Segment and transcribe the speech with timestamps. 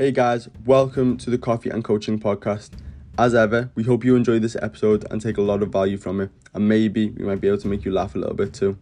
[0.00, 2.70] Hey guys, welcome to the Coffee and Coaching Podcast.
[3.18, 6.22] As ever, we hope you enjoy this episode and take a lot of value from
[6.22, 8.78] it, and maybe we might be able to make you laugh a little bit too.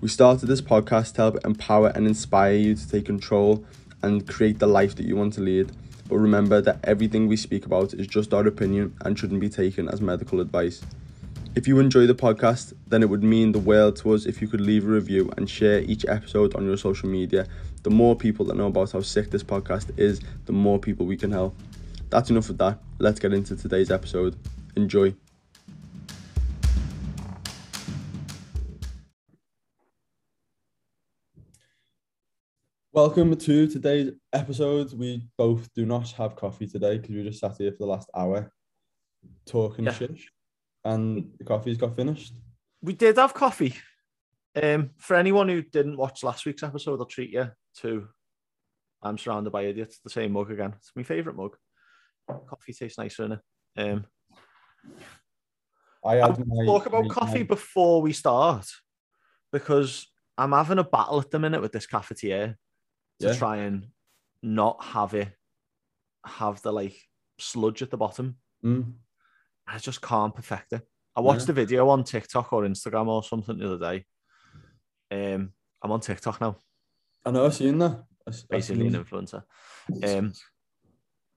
[0.00, 3.62] We started this podcast to help empower and inspire you to take control
[4.00, 5.70] and create the life that you want to lead.
[6.08, 9.90] But remember that everything we speak about is just our opinion and shouldn't be taken
[9.90, 10.80] as medical advice.
[11.54, 14.48] If you enjoy the podcast, then it would mean the world to us if you
[14.48, 17.46] could leave a review and share each episode on your social media.
[17.84, 21.16] The more people that know about how sick this podcast is, the more people we
[21.18, 21.54] can help.
[22.08, 22.78] That's enough of that.
[22.98, 24.36] Let's get into today's episode.
[24.74, 25.14] Enjoy.
[32.92, 34.92] Welcome to today's episode.
[34.92, 38.08] We both do not have coffee today because we just sat here for the last
[38.14, 38.52] hour
[39.46, 39.92] talking Yeah.
[39.92, 40.16] shit,
[40.84, 42.34] and the coffee's got finished.
[42.82, 43.74] we did have coffee.
[44.62, 48.08] Um, for anyone who didn't watch last week's episode, I'll treat you to
[49.02, 49.98] I'm surrounded by idiots.
[50.02, 50.72] The same mug again.
[50.78, 51.56] It's my favourite mug.
[52.48, 53.40] Coffee tastes nicer in it.
[53.76, 54.06] Um,
[56.04, 58.66] I had my, talk about my- coffee my- before we start
[59.52, 62.56] because I'm having a battle at the minute with this cafetiere
[63.20, 63.34] to Yeah.
[63.34, 63.88] try and
[64.42, 65.32] not have it
[66.26, 66.96] have the like
[67.38, 68.38] sludge at the bottom.
[68.64, 68.94] Mm,
[69.66, 70.82] I just can't perfect it.
[71.16, 71.46] I watched Yeah.
[71.46, 74.06] the video on TikTok or Instagram or something the other day.
[75.10, 76.56] Um, I'm on TikTok now,
[77.24, 77.46] I know.
[77.46, 78.04] I've seen that.
[78.26, 79.42] I s- I've basically an influencer.
[80.18, 80.32] Um,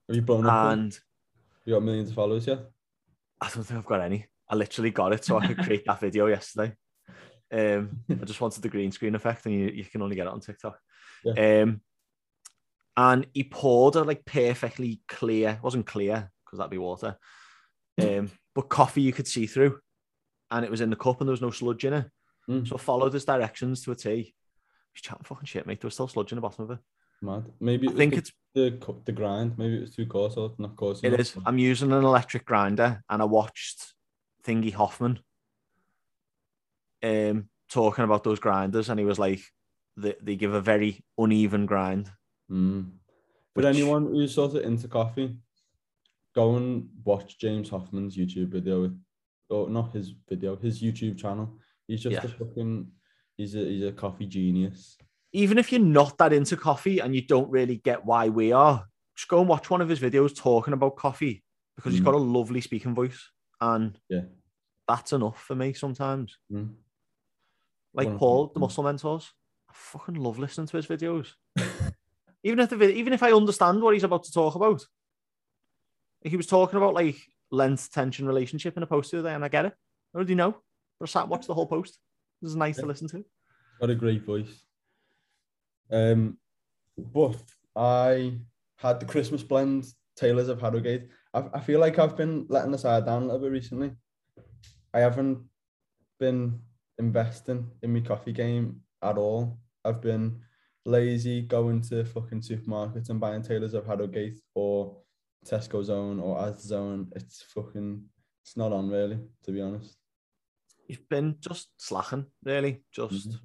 [0.08, 0.72] Have you blown up?
[0.72, 0.98] and
[1.64, 2.58] You got millions of followers, yeah?
[3.40, 4.26] I don't think I've got any.
[4.48, 6.74] I literally got it so I could create that video yesterday.
[7.52, 10.32] Um, I just wanted the green screen effect, and you, you can only get it
[10.32, 10.78] on TikTok.
[11.62, 11.80] Um,
[12.96, 17.16] and he poured a like perfectly clear, it wasn't clear because that'd be water,
[18.00, 19.78] um, but coffee you could see through,
[20.50, 22.06] and it was in the cup, and there was no sludge in it.
[22.50, 24.34] Mm, So I followed his directions to a T.
[24.98, 25.80] He's chatting fucking shit, mate.
[25.80, 26.78] There was still sludge in the bottom of it.
[27.22, 27.44] mad.
[27.60, 29.56] Maybe I think the, it's the the grind.
[29.56, 30.98] Maybe it was too coarse or not coarse.
[31.04, 31.36] it is.
[31.46, 33.94] I'm using an electric grinder, and I watched
[34.44, 35.20] Thingy Hoffmann
[37.04, 39.40] um talking about those grinders, and he was like,
[39.96, 42.10] they, they give a very uneven grind.
[42.50, 42.90] Mm.
[43.54, 45.36] But Which- anyone who's sort of into coffee,
[46.34, 48.82] go and watch James Hoffmann's YouTube video.
[48.82, 49.00] With,
[49.48, 51.56] or not his video, his YouTube channel.
[51.86, 52.24] He's just Yeah.
[52.24, 52.90] a fucking.
[53.38, 54.98] He's a he's a coffee genius.
[55.32, 58.84] Even if you're not that into coffee and you don't really get why we are,
[59.16, 61.42] just go and watch one of his videos talking about coffee
[61.76, 64.22] because he's got a lovely speaking voice, and Yeah.
[64.88, 66.36] that's enough for me sometimes.
[66.52, 66.74] Mm.
[67.94, 68.18] like 100%.
[68.18, 69.32] Paul, the muscle mentors.
[69.70, 71.28] I fucking love listening to his videos.
[72.42, 74.84] even if the even if I understand what he's about to talk about,
[76.22, 77.16] he was talking about like
[77.50, 79.74] length, tension, relationship in a post the other day, and I get it.
[80.14, 80.56] I already know.
[80.98, 81.98] But I sat and watched the whole post.
[82.40, 82.82] It was nice Yeah.
[82.82, 83.24] to listen to.
[83.80, 84.62] Got a great voice.
[85.90, 86.38] Um,
[86.96, 87.36] but
[87.76, 88.38] I
[88.76, 91.08] had the Christmas blend Taylors of Harrogate.
[91.32, 93.92] I, I feel like I've been letting the side down a little bit recently.
[94.92, 95.38] I haven't
[96.18, 96.60] been
[96.98, 99.58] investing in my coffee game at all.
[99.84, 100.40] I've been
[100.84, 104.96] lazy going to fucking supermarkets and buying Taylors of Harrogate or
[105.46, 107.08] Tesco Zone or As Zone.
[107.14, 108.04] It's fucking,
[108.42, 109.96] it's not on really, to be honest.
[110.88, 113.40] You've been just slacking, really, just Mhm.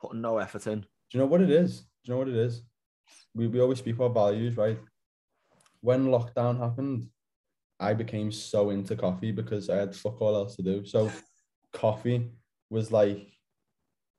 [0.00, 0.80] putting no effort in.
[0.80, 1.80] Do you know what it is?
[1.82, 2.62] Do you know what it is?
[3.34, 4.78] We, we always speak about values, right?
[5.80, 7.08] When lockdown happened,
[7.78, 10.84] I became so into coffee because I had fuck all else to do.
[10.84, 11.10] So
[11.72, 12.30] coffee
[12.68, 13.26] was like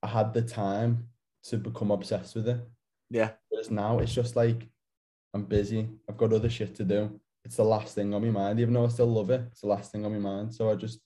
[0.02, 1.10] I had the time
[1.44, 2.60] to become obsessed with it.
[3.10, 4.68] Yeah, Whereas now it's just like
[5.34, 5.90] I'm busy.
[6.10, 7.20] I've got other shit to do.
[7.46, 9.42] It's the last thing on my mind, even though I still love it.
[9.52, 10.54] It's the last thing on my mind.
[10.56, 11.00] So I just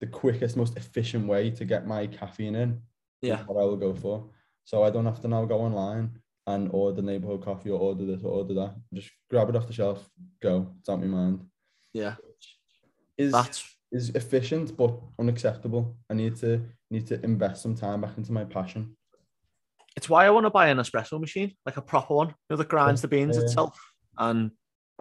[0.00, 2.80] the quickest, most efficient way to get my caffeine in
[3.20, 4.30] yeah, what I will go for.
[4.64, 8.22] So I don't have to now go online and order neighborhood coffee or order this
[8.22, 8.74] or order that.
[8.94, 10.08] Just grab it off the shelf,
[10.42, 10.72] go.
[10.80, 11.40] It's out my mind.
[11.92, 12.14] yeah.
[13.16, 15.96] Is That's is efficient but unacceptable.
[16.08, 18.96] I need to need to invest some time back into my passion.
[19.96, 22.56] it's why I want to buy an espresso machine, like a proper one, you know,
[22.56, 23.42] that grinds the beans Yeah.
[23.42, 23.76] itself.
[24.16, 24.52] And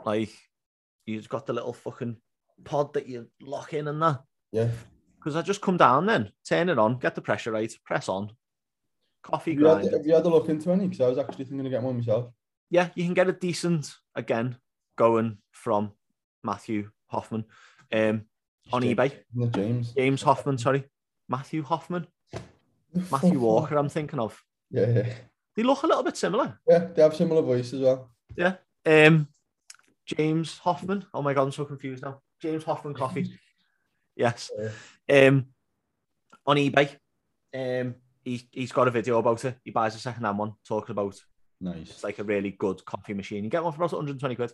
[0.04, 0.31] like
[1.06, 2.18] you've got the little fucking
[2.63, 4.21] pod that you lock in and that.
[4.51, 4.69] Yeah.
[5.18, 8.31] Because I just come down then, turn it on, get the pressure right, press on,
[9.24, 9.94] coffee Have you, had, grind.
[9.94, 10.88] have you had a look into any?
[10.88, 12.31] Because I was actually thinking of getting one myself.
[12.69, 14.56] Yeah, you can get a decent Gaggia
[14.96, 15.92] going from
[16.44, 17.46] Matthew Hoffman
[17.94, 18.24] um,
[18.72, 19.52] on James- eBay.
[19.54, 19.94] James.
[19.94, 20.86] James Hoffmann, sorry.
[21.30, 22.08] Matthew Hoffman.
[23.12, 24.42] Matthew Walker, I'm thinking of.
[24.72, 25.14] Yeah, yeah.
[25.56, 26.60] They look a little bit similar.
[26.68, 28.12] Yeah, they have similar voice as well.
[28.36, 28.56] Yeah.
[28.86, 29.28] Um,
[30.06, 31.06] James Hoffmann.
[31.14, 32.22] Oh my god, I'm so confused now.
[32.42, 33.31] James Hoffmann coffee.
[34.18, 34.52] Yes.
[35.08, 35.28] Yeah.
[35.28, 35.46] Um,
[36.46, 36.90] on eBay.
[37.54, 39.58] Um, he he's got a video about it.
[39.64, 41.16] He buys a second hand one, talking about
[41.62, 41.90] Nice.
[41.90, 43.44] It's like a really good coffee machine.
[43.44, 44.52] You get one for about 120 quid.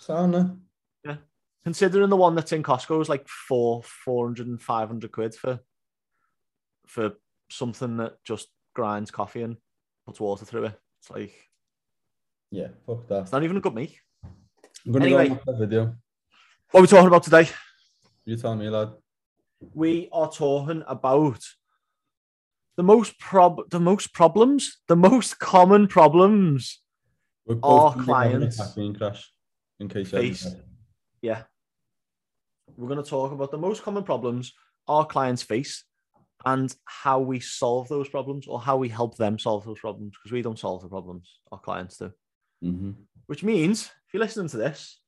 [0.00, 0.56] Sauna.
[1.04, 1.16] Yeah.
[1.64, 5.60] Considering the one that's in Costco is like four, 400 and 500 quid for
[6.86, 7.12] for
[7.50, 9.56] something that just grinds coffee and
[10.06, 10.80] puts water through it.
[11.00, 11.34] It's like
[12.50, 13.22] Yeah, fuck that.
[13.22, 13.98] it's not even a good make.
[14.24, 15.28] I'm gonna Anyway.
[15.28, 15.96] go on with the video.
[16.70, 17.48] What are we talking about today?
[18.24, 18.92] You tell me, lad.
[19.74, 21.42] We are talking about
[22.76, 26.80] the most prob the most problems, the most common problems
[27.48, 29.32] Our both gonna have an clients crash.
[29.80, 30.46] In case face.
[31.20, 31.42] Yeah.
[32.76, 34.52] We're going to talk about the most common problems
[34.88, 35.84] our clients face
[36.44, 40.32] and how we solve those problems or how we help them solve those problems because
[40.32, 42.12] we don't solve the problems our clients do.
[42.64, 42.94] Mhm.
[43.26, 45.00] Which means if you're listening to this,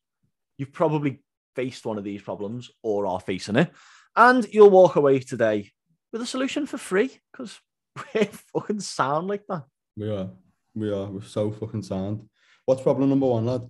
[0.58, 1.23] you've probably
[1.54, 3.70] faced one of these problems or are facing it.
[4.16, 5.72] And you'll walk away today
[6.12, 7.58] with a solution for free because
[8.14, 9.64] we're fucking sound like that.
[9.96, 10.30] We are.
[10.74, 11.06] We are.
[11.06, 12.28] We're so fucking sound.
[12.66, 13.68] What's problem number one, lad?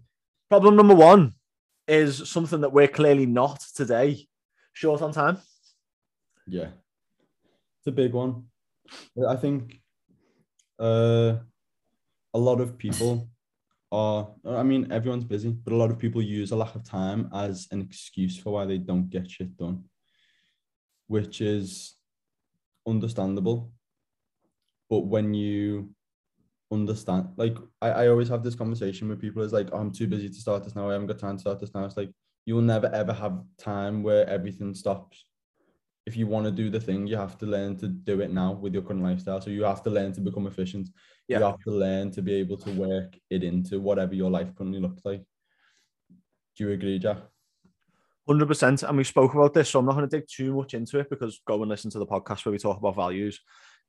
[0.49, 1.33] Problem number one
[1.89, 4.27] is something that we're clearly not today.
[4.73, 5.39] Short on time.
[6.47, 6.69] Yeah.
[7.79, 8.45] It's a big one.
[9.29, 9.81] I think
[10.79, 11.37] uh,
[12.33, 13.29] a lot of people
[13.95, 17.31] are, I mean, everyone's busy, but a lot of people use a lack of time
[17.33, 19.85] as an excuse for why they don't get shit done,
[21.07, 21.95] which is
[22.87, 23.73] understandable.
[24.91, 25.95] But when you
[26.73, 30.09] understand, like, I, I always have this conversation with people, is like, oh, I'm too
[30.09, 30.89] busy to start this now.
[30.89, 31.85] I haven't got time to start this now.
[31.85, 32.13] It's like,
[32.47, 35.25] you will never ever have time where everything stops
[36.07, 38.53] if you want to do the thing, you have to learn to do it now
[38.53, 39.41] with your current lifestyle.
[39.41, 40.91] So you have to learn to become efficient.
[41.29, 44.81] You have to learn to be able to work it into whatever your life currently
[44.81, 45.23] looks like.
[46.57, 47.19] Do you agree, Jack?
[48.29, 50.75] Hundred percent, and we spoke about this, so I'm not going to dig too much
[50.75, 53.41] into it because go and listen to the podcast where we talk about values.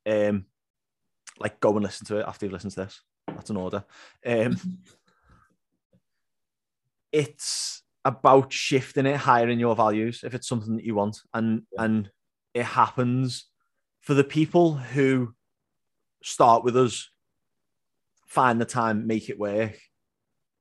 [0.06, 0.46] Um,
[1.40, 3.02] like go and listen to it after you've listened to this.
[3.28, 3.84] That's an order.
[4.26, 4.58] Um,
[7.12, 11.64] it's about shifting it higher in your values if it's something that you want, and
[11.74, 11.84] Yeah.
[11.84, 12.12] and
[12.54, 13.46] it happens
[14.00, 15.34] for the people who
[16.24, 17.10] start with us,
[18.28, 19.78] find the time, make it work.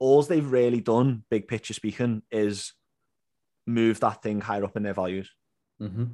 [0.01, 2.73] All they've really done, big picture speaking, is
[3.67, 5.31] move that thing higher up in their values
[5.81, 6.05] Mm-hmm.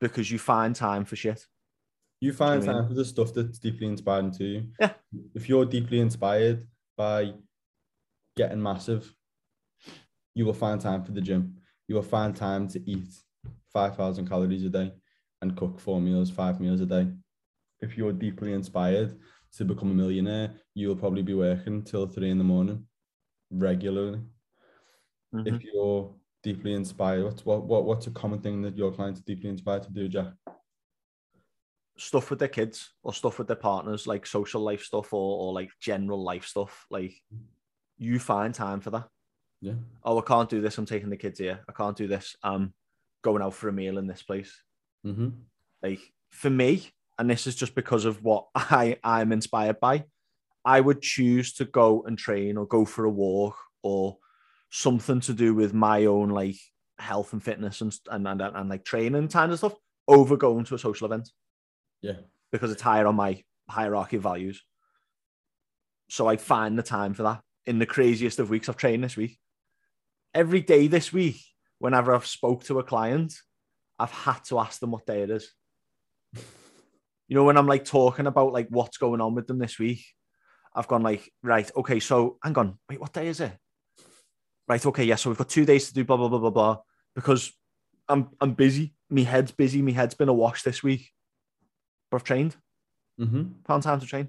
[0.00, 1.46] because you find time for shit.
[2.20, 4.68] You find mean- time for the stuff that's deeply inspiring to you.
[4.80, 4.92] Yeah.
[5.34, 7.34] If you're deeply inspired by
[8.36, 9.14] getting massive,
[10.34, 11.56] you will find time for the gym.
[11.88, 13.08] You will find time to eat
[13.72, 14.92] 5,000 calories a day
[15.42, 17.08] and cook four meals, five meals a day.
[17.80, 19.18] If you're deeply inspired
[19.56, 22.86] to become a millionaire, you'll probably be working till three in the morning
[23.50, 24.20] regularly.
[25.34, 25.46] Mhm.
[25.46, 29.24] If you're deeply inspired, what's what, what what's a common thing that your clients are
[29.24, 30.34] deeply inspired to do, Jack?
[31.96, 35.52] Stuff with their kids or stuff with their partners, like social life stuff or, or
[35.52, 36.86] like general life stuff.
[36.90, 37.14] Like
[37.98, 39.08] you find time for that.
[39.60, 39.74] Yeah.
[40.04, 40.78] Oh, I can't do this.
[40.78, 41.60] I'm taking the kids here.
[41.68, 42.36] I can't do this.
[42.42, 42.72] I'm
[43.22, 44.62] going out for a meal in this place.
[45.06, 45.28] Mm-hmm.
[45.82, 50.04] like for me and this is just because of what i i'm inspired by
[50.62, 54.18] i would choose to go and train or go for a walk or
[54.68, 56.56] something to do with my own like
[56.98, 59.72] health and fitness and and, and, and like training kind of stuff
[60.06, 61.30] over going to a social event
[62.02, 62.20] Yeah.
[62.52, 64.62] because it's higher on my hierarchy of values
[66.10, 69.16] so i find the time for that in the craziest of weeks i've trained this
[69.16, 69.38] week
[70.34, 71.40] every day this week
[71.78, 73.34] whenever i've spoke to a client
[74.00, 75.52] I've had to ask them what day it is.
[77.28, 80.02] You know, when I'm like talking about like what's going on with them this week,
[80.74, 83.52] I've gone like, right, okay, so hang on, wait, what day is it?
[84.66, 86.78] Right, okay, yeah, so we've got two days to do blah blah blah blah blah
[87.14, 87.52] because
[88.08, 88.94] I'm I'm busy.
[89.10, 89.82] Me head's busy.
[89.82, 91.10] Me head's been awash this week,
[92.10, 92.56] but I've trained.
[93.20, 93.42] Mm-hmm.
[93.66, 94.28] Found time to train.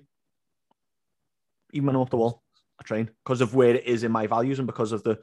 [1.72, 2.44] Even when I'm up the wall,
[2.80, 5.18] I train because of where it is in my values and because of the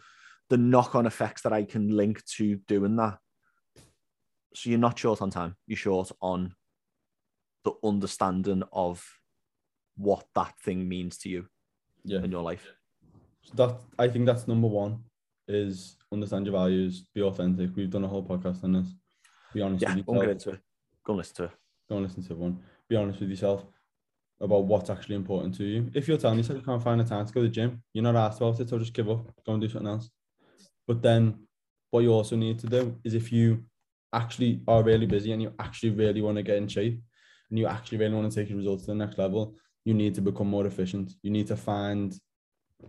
[0.51, 3.19] the knock on effects that I can link to doing that.
[4.55, 5.57] So you're not short on time.
[5.67, 6.55] You're short on
[7.65, 9.05] the understanding of
[9.97, 11.47] what that thing means to you
[12.05, 12.23] Yeah.
[12.23, 12.73] in your life.
[13.43, 15.05] So that I think that's number one
[15.49, 17.75] is understand your values, be authentic.
[17.77, 18.95] We've done a whole podcast on this.
[19.53, 20.31] Be honest Yeah, with go yourself.
[20.33, 20.61] into it.
[21.05, 21.51] Go and listen to it.
[21.89, 22.63] Go and listen to everyone.
[22.89, 23.65] Be honest with yourself
[24.41, 25.91] about what's actually important to you.
[25.95, 28.05] If you're telling yourself you can't find the time to go to the gym, you're
[28.05, 30.11] not asked about it, so just give up, go and do something else.
[30.89, 31.47] But then
[31.91, 33.65] what you also need to do is if you
[34.13, 37.01] actually are really busy and you actually really want to get in shape
[37.51, 39.55] and you actually really want to take your results to the next level,
[39.85, 41.13] you need to become more efficient.
[41.23, 42.19] You need to find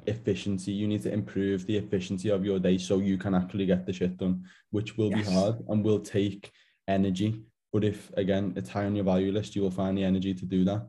[0.08, 0.72] efficiency.
[0.72, 3.94] You need to improve the efficiency of your day so you can actually get the
[3.94, 5.27] shit done, which will Yes.
[5.27, 6.51] be hard and will take
[6.88, 7.44] energy.
[7.74, 10.46] But if again it's high on your value list, you will find the energy to
[10.46, 10.82] do that.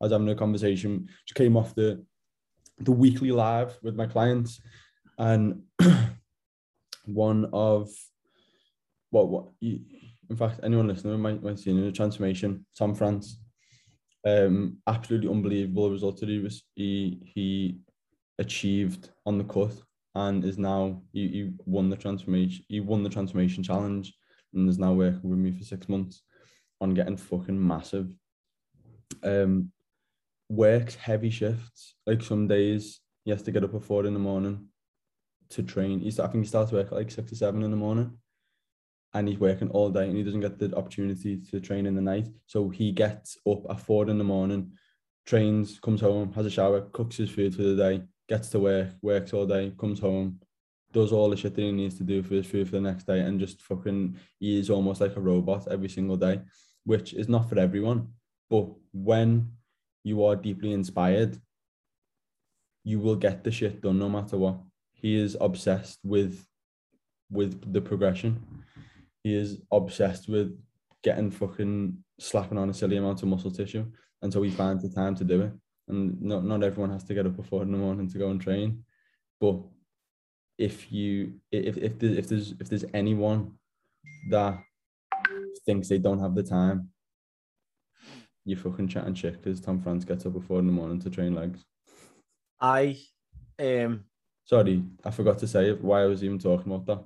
[0.00, 2.04] I was having a conversation, which came off the
[2.78, 4.60] the weekly live with my clients,
[5.18, 5.62] and
[7.06, 7.88] one of
[9.10, 12.66] what what in fact anyone listening might might see in the transformation.
[12.76, 13.38] Tom France,
[14.26, 17.78] um, absolutely unbelievable result that he was he he
[18.38, 19.72] achieved on the cut
[20.14, 24.12] and is now he, he won the transformation he won the transformation challenge
[24.52, 26.22] and is now working with me for six months
[26.80, 28.12] on getting fucking massive.
[29.22, 29.70] Um,
[30.48, 31.94] works heavy shifts.
[32.06, 34.68] Like some days he has to get up at four in the morning
[35.50, 36.00] to train.
[36.00, 38.18] He's I think he starts work at like six or seven in the morning.
[39.14, 42.02] And he's working all day and he doesn't get the opportunity to train in the
[42.02, 42.28] night.
[42.44, 44.72] So he gets up at four in the morning,
[45.24, 48.88] trains, comes home, has a shower, cooks his food for the day, gets to work,
[49.00, 50.40] works all day, comes home,
[50.92, 53.06] does all the shit that he needs to do for his food for the next
[53.06, 56.40] day, and just fucking he is almost like a robot every single day,
[56.84, 58.08] which is not for everyone.
[58.50, 59.52] But when
[60.04, 61.40] you are deeply inspired,
[62.84, 64.58] you will get the shit done no matter what.
[65.06, 66.44] He is obsessed with
[67.30, 68.32] with the progression.
[69.22, 70.58] He is obsessed with
[71.04, 73.86] getting fucking slapping on a silly amount of muscle tissue
[74.22, 75.52] until he finds the time to do it
[75.86, 78.30] and not not everyone has to get up at four in the morning to go
[78.30, 78.82] and train.
[79.40, 79.58] But
[80.58, 83.52] if you if if there's if there's if there's anyone
[84.30, 84.58] that
[85.64, 86.88] thinks they don't have the time,
[88.44, 91.10] you fucking chatting shit because Tom France gets up at four in the morning to
[91.10, 91.64] train legs.
[92.60, 92.98] I
[93.60, 94.06] um
[94.46, 97.04] sorry, I forgot to say why I was even talking about that.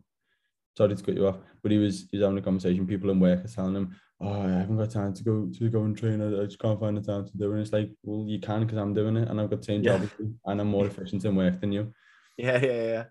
[0.76, 2.86] Sorry to cut you off, but he was he's having a conversation.
[2.86, 5.82] People in work are telling him, oh, I haven't got time to go to go
[5.82, 6.22] and train.
[6.22, 7.54] I, I just can't find the time to do it.
[7.54, 9.82] And it's like, well, you can because I'm doing it and I've got the same
[9.82, 9.98] yeah.
[9.98, 10.08] job
[10.46, 11.92] and I'm more efficient in work than you.
[12.36, 13.04] Yeah, yeah, yeah.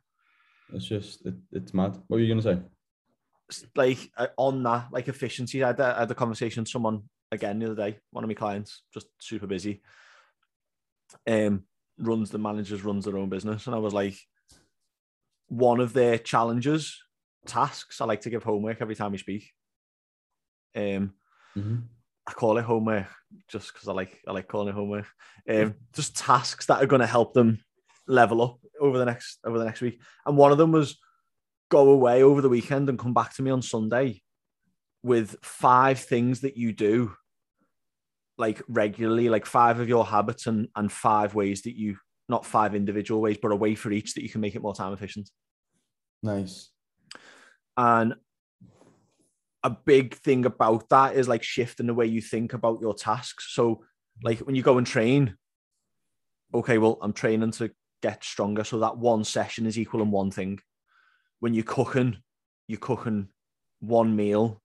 [0.74, 1.95] It's just, it, it's mad.
[2.07, 3.65] What were you going to say?
[3.75, 7.59] Like uh, on that, like efficiency, I had, I had a conversation with someone again
[7.59, 9.81] the other day, one of my clients, just super busy.
[11.27, 11.63] Um,
[12.00, 13.68] runs the managers, runs their own business.
[13.68, 14.18] And I was like,
[15.48, 17.01] one of their challenges,
[17.46, 19.51] tasks, I like to give homework every time we speak
[20.75, 21.13] um,
[21.58, 21.77] mm-hmm.
[22.27, 23.08] I call it homework
[23.48, 25.08] just because I like I like calling it homework.
[25.50, 27.60] Um, just tasks that are going to help them
[28.08, 30.01] level up over the next over the next week.
[30.25, 30.98] And one of them was
[31.70, 34.22] go away over the weekend and come back to me on Sunday
[35.01, 37.13] with five things that you do
[38.39, 42.74] like regularly, like five of your habits and and five ways that you not five
[42.74, 45.29] individual ways, but a way for each that you can make it more time efficient.
[46.24, 46.69] Nice.
[47.75, 48.15] And
[49.63, 53.48] a big thing about that is like shifting the way you think about your tasks.
[53.53, 53.84] So,
[54.24, 55.36] like when you go and train,
[56.53, 58.63] okay, well, I'm training to get stronger.
[58.63, 60.60] So that one session is equal in one thing.
[61.39, 62.17] When you're cooking,
[62.67, 63.29] you're cooking
[63.79, 64.62] one meal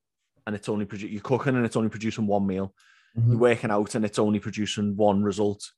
[0.47, 2.75] and it's only produ- you're cooking and it's only producing one meal.
[3.19, 3.31] Mm-hmm.
[3.31, 5.71] You're working out and it's only producing one result.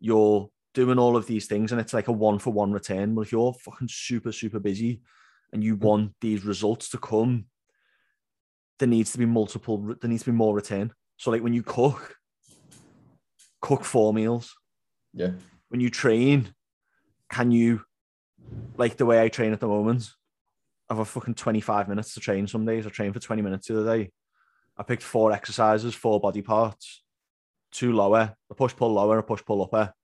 [0.00, 3.14] You're doing all of these things and it's like a one for one return.
[3.14, 5.02] Well, if you're fucking super, super busy
[5.52, 5.86] and you mm-hmm.
[5.86, 7.46] want these results to come
[8.82, 10.92] there needs to be multiple, there needs to be more return.
[11.16, 12.16] So, like when you cook,
[13.60, 14.56] cook four meals.
[15.14, 15.30] Yeah.
[15.68, 16.52] When you train,
[17.30, 17.82] can you,
[18.76, 20.10] like the way I train at the moment,
[20.90, 22.84] I have a fucking 25 minutes to train some days.
[22.84, 24.10] I train for 20 minutes the other day.
[24.82, 27.04] I picked four exercises, four body parts,
[27.70, 29.94] two lower, a push pull lower, a push pull upper,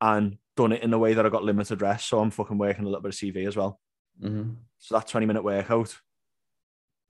[0.00, 2.08] and done it in a way that I got limited rest.
[2.08, 3.78] So I'm fucking working a little bit of CV as well.
[4.22, 4.52] Mm-hmm.
[4.78, 5.94] So that 20 minute workout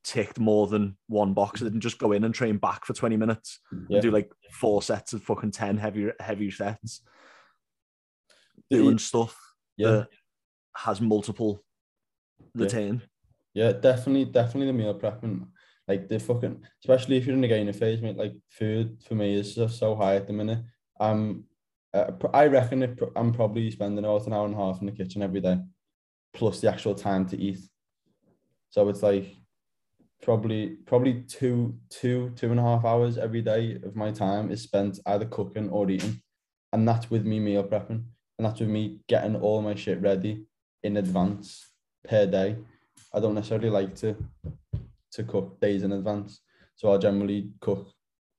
[0.03, 1.63] ticked more than one box.
[1.63, 3.99] I didn't just go in and train back for 20 minutes yeah.
[3.99, 7.01] and do like four sets of fucking 10 heavy heavy sets.
[8.73, 9.39] Doing stuff
[9.77, 9.91] yeah.
[9.91, 10.09] that
[10.79, 11.63] has multiple
[12.57, 13.03] retain.
[13.55, 13.67] Yeah.
[13.67, 15.47] yeah, definitely, definitely the meal prepping.
[15.89, 18.17] Like the fucking, especially if you're in the gainer phase, mate.
[18.17, 20.63] Like food for me is just so high at the minute.
[20.99, 21.45] Um,
[21.95, 24.93] uh, I reckon it, I'm probably spending about an hour and a half in the
[24.93, 25.59] kitchen every day,
[26.35, 27.61] plus the actual time to eat.
[28.71, 29.37] So it's like
[30.23, 34.63] probably probably two two two and a half hours every day of my time is
[34.63, 36.21] spent either cooking or eating
[36.73, 38.03] and that's with me meal prepping
[38.39, 40.45] and that's with me getting all my shit ready
[40.83, 41.69] in advance
[42.09, 42.57] per day
[43.15, 44.17] i don't necessarily like to
[45.17, 46.41] to cook days in advance
[46.77, 47.93] so i generally cook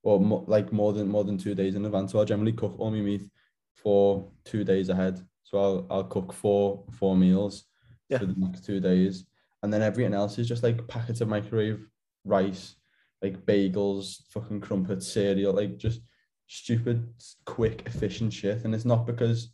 [0.04, 2.76] or mo- like more than more than two days in advance so i generally cook
[2.80, 3.30] all my meat
[3.76, 7.66] for two days ahead so i'll, I'll cook four four meals
[8.10, 8.20] yeah.
[8.20, 9.26] for the next two days
[9.64, 11.86] and then everything else is just like packets of microwave
[12.28, 12.76] rice,
[13.22, 16.02] like bagels, fucking crumpets, cereal, like just
[16.48, 17.08] stupid,
[17.46, 18.64] quick, efficient shit.
[18.64, 19.54] And it's not because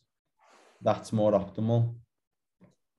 [0.82, 1.96] that's more optimal.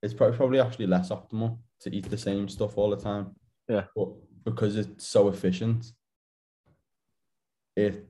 [0.03, 3.35] It's probably probably actually less optimal to eat the same stuff all the time.
[3.69, 3.85] Yeah.
[3.95, 4.09] But
[4.45, 5.93] because it's so efficient,
[7.77, 8.07] it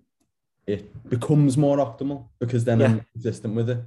[0.67, 2.87] it becomes more optimal because then yeah.
[2.87, 3.81] I'm consistent with it.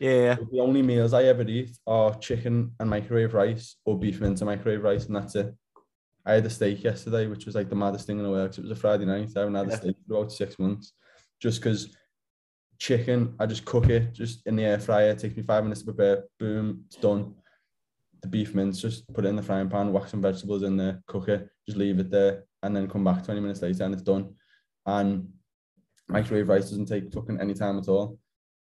[0.00, 0.36] Yeah.
[0.50, 4.48] The only meals I ever eat are chicken and microwave rice or beef mince and
[4.48, 5.54] microwave rice, and that's it.
[6.24, 8.56] I had a steak yesterday, which was like the maddest thing in the world.
[8.56, 9.30] It was a Friday night.
[9.36, 10.92] I haven't had a steak for about six months,
[11.38, 11.94] just because
[12.78, 15.10] chicken, I just cook it just in the air fryer.
[15.10, 16.24] It takes me five minutes to prepare.
[16.38, 17.34] Boom, it's done.
[18.22, 21.02] The beef mince, just put it in the frying pan, whack some vegetables in there,
[21.06, 24.02] cook it, just leave it there, and then come back 20 minutes later and it's
[24.02, 24.34] done.
[24.86, 25.28] And
[26.08, 28.18] microwave rice doesn't take fucking any time at all.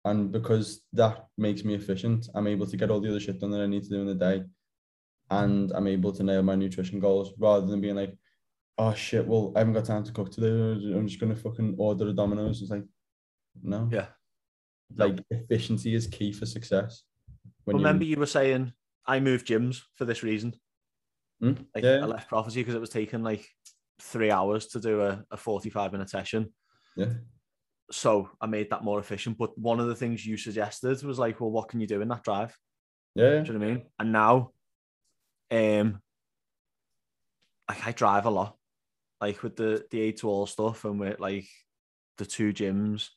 [0.04, 3.50] And because that makes me efficient, I'm able to get all the other shit done
[3.52, 4.44] that I need to do in the day.
[5.30, 8.16] And I'm able to nail my nutrition goals rather than being like,
[8.78, 10.48] oh shit, well, I haven't got time to cook today.
[10.48, 12.62] I'm just gonna fucking order a Domino's.
[12.62, 12.84] It's like,
[13.62, 13.88] no.
[13.90, 14.06] Yeah.
[14.94, 17.02] Like efficiency is key for success.
[17.66, 18.72] Remember, you were saying
[19.06, 20.54] I moved gyms for this reason.
[21.40, 21.54] Hmm?
[21.74, 22.00] Like Yeah.
[22.02, 23.46] I left prophecy because it was taking like
[24.00, 26.52] three hours to do a, a 45 minute session.
[26.96, 27.12] Yeah.
[27.90, 29.38] So I made that more efficient.
[29.38, 32.08] But one of the things you suggested was like, well, what can you do in
[32.08, 32.56] that drive?
[33.14, 33.86] yeah, Do you know what I mean?
[33.98, 34.50] And now,
[35.50, 36.02] um,
[37.68, 38.56] like I drive a lot,
[39.20, 41.46] like with the the eight to all stuff and with like
[42.18, 43.08] the two gyms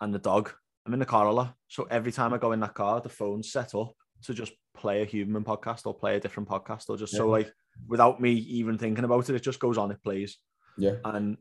[0.00, 0.52] and the dog.
[0.86, 3.08] I'm in the car a lot, so every time I go in that car, the
[3.08, 6.96] phone's set up to just play a Huberman podcast or play a different podcast or
[6.96, 7.52] just so like
[7.88, 9.90] without me even thinking about it, it just goes on.
[9.90, 10.38] It plays,
[10.76, 11.36] yeah, and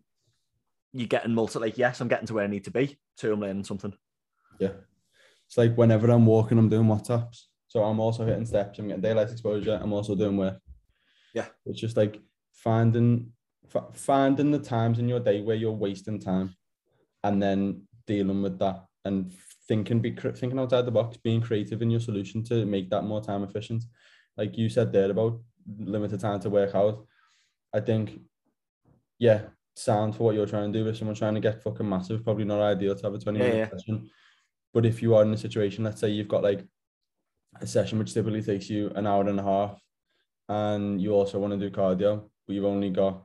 [0.91, 1.59] you're getting multi.
[1.59, 2.97] Like yes, I'm getting to where I need to be.
[3.17, 3.93] Two, I'm learning something.
[4.59, 4.71] yeah.
[5.47, 7.43] It's like whenever I'm walking, I'm doing WhatsApps.
[7.67, 8.79] So I'm also hitting steps.
[8.79, 9.79] I'm getting daylight exposure.
[9.81, 10.57] I'm also doing work.
[11.33, 11.45] Yeah.
[11.65, 12.19] It's just like
[12.53, 13.33] finding
[13.73, 16.55] f- finding the times in your day where you're wasting time,
[17.23, 19.33] and then dealing with that and
[19.67, 23.21] thinking be thinking outside the box, being creative in your solution to make that more
[23.21, 23.83] time efficient.
[24.37, 25.39] Like you said there about
[25.79, 27.05] limited time to work out.
[27.73, 28.19] I think,
[29.19, 29.43] yeah,
[29.75, 30.87] sound for what you're trying to do.
[30.87, 33.45] If someone's trying to get fucking massive, probably not ideal to have a 20 Yeah,
[33.45, 33.77] minute yeah.
[33.77, 34.09] session.
[34.73, 36.65] But if you are in a situation, let's say you've got like
[37.61, 39.79] a session which typically takes you an hour and a half,
[40.49, 43.23] and you also want to do cardio, but you've only got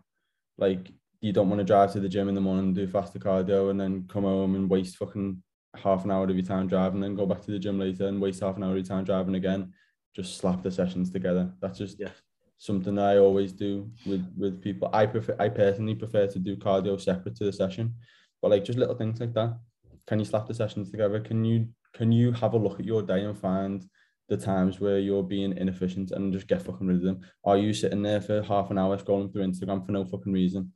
[0.56, 3.18] like you don't want to drive to the gym in the morning and do faster
[3.18, 5.42] cardio and then come home and waste fucking
[5.78, 8.20] half an hour of your time driving, then go back to the gym later and
[8.20, 9.72] waste half an hour of your time driving again.
[10.14, 11.52] Just slap the sessions together.
[11.60, 12.10] That's just Yeah.
[12.58, 14.90] something that I always do with with people.
[14.92, 17.94] I prefer I personally prefer to do cardio separate to the session,
[18.42, 19.58] but like just little things like that.
[20.06, 21.20] Can you slap the sessions together?
[21.20, 23.84] Can you can you have a look at your day and find
[24.28, 27.20] the times where you're being inefficient and just get fucking rid of them?
[27.44, 30.72] Are you sitting there for half an hour scrolling through Instagram for no fucking reason?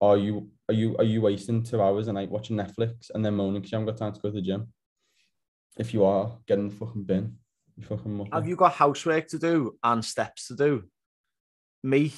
[0.00, 3.34] Are you are you are you wasting two hours a night watching Netflix and then
[3.34, 4.68] moaning because you haven't got time to go to the gym?
[5.78, 7.36] If you are, get in the fucking bin.
[7.76, 8.28] You fucking.
[8.32, 10.84] Have you got housework to do and steps to do?
[11.82, 12.14] Make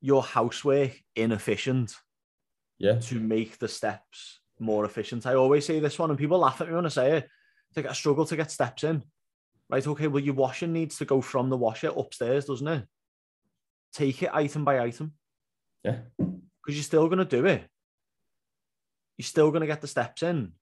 [0.00, 1.94] your housework inefficient
[2.78, 2.98] Yeah.
[3.00, 5.26] to make the steps more efficient.
[5.26, 7.28] I always say this one, and people laugh at me when I say it.
[7.68, 9.02] It's like I struggle to get steps in.
[9.68, 9.84] Right?
[9.86, 12.84] Okay, well, your washing needs to go from the washer upstairs, doesn't it?
[13.92, 15.14] Take it item by item
[15.82, 16.02] Yeah.
[16.66, 17.62] Because you're still going to do it.
[19.16, 20.52] You're still going to get the steps in.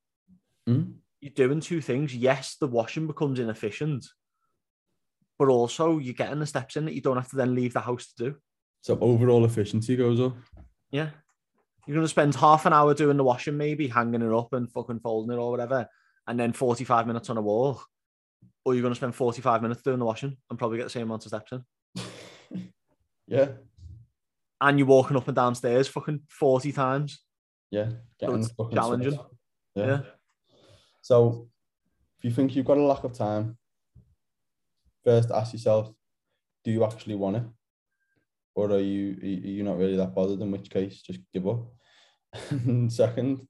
[0.68, 0.96] Mm.
[1.22, 2.14] You're doing two things.
[2.14, 4.06] Yes, the washing becomes inefficient,
[5.38, 7.80] but also you're getting the steps in that you don't have to then leave the
[7.80, 8.36] house to do.
[8.82, 10.36] So overall efficiency goes up.
[10.90, 11.08] Yeah.
[11.86, 14.70] You're going to spend half an hour doing the washing, maybe hanging it up and
[14.70, 15.88] fucking folding it or whatever,
[16.26, 17.86] and then 45 minutes on a walk.
[18.66, 21.04] Or you're going to spend 45 minutes doing the washing and probably get the same
[21.04, 21.64] amount of steps in.
[23.26, 23.48] Yeah.
[24.64, 27.20] And you're walking up and downstairs fucking 40 times.
[27.70, 27.90] Yeah.
[28.18, 29.18] Getting it's challenging.
[29.74, 29.86] Yeah.
[29.86, 30.00] Yeah.
[31.02, 31.48] So
[32.16, 33.58] if you think you've got a lack of time,
[35.04, 35.92] first ask yourself,
[36.64, 37.42] do you actually want it?
[38.54, 40.40] Or are you are you not really that bothered?
[40.40, 41.66] In which case, just give up.
[42.50, 43.46] And second,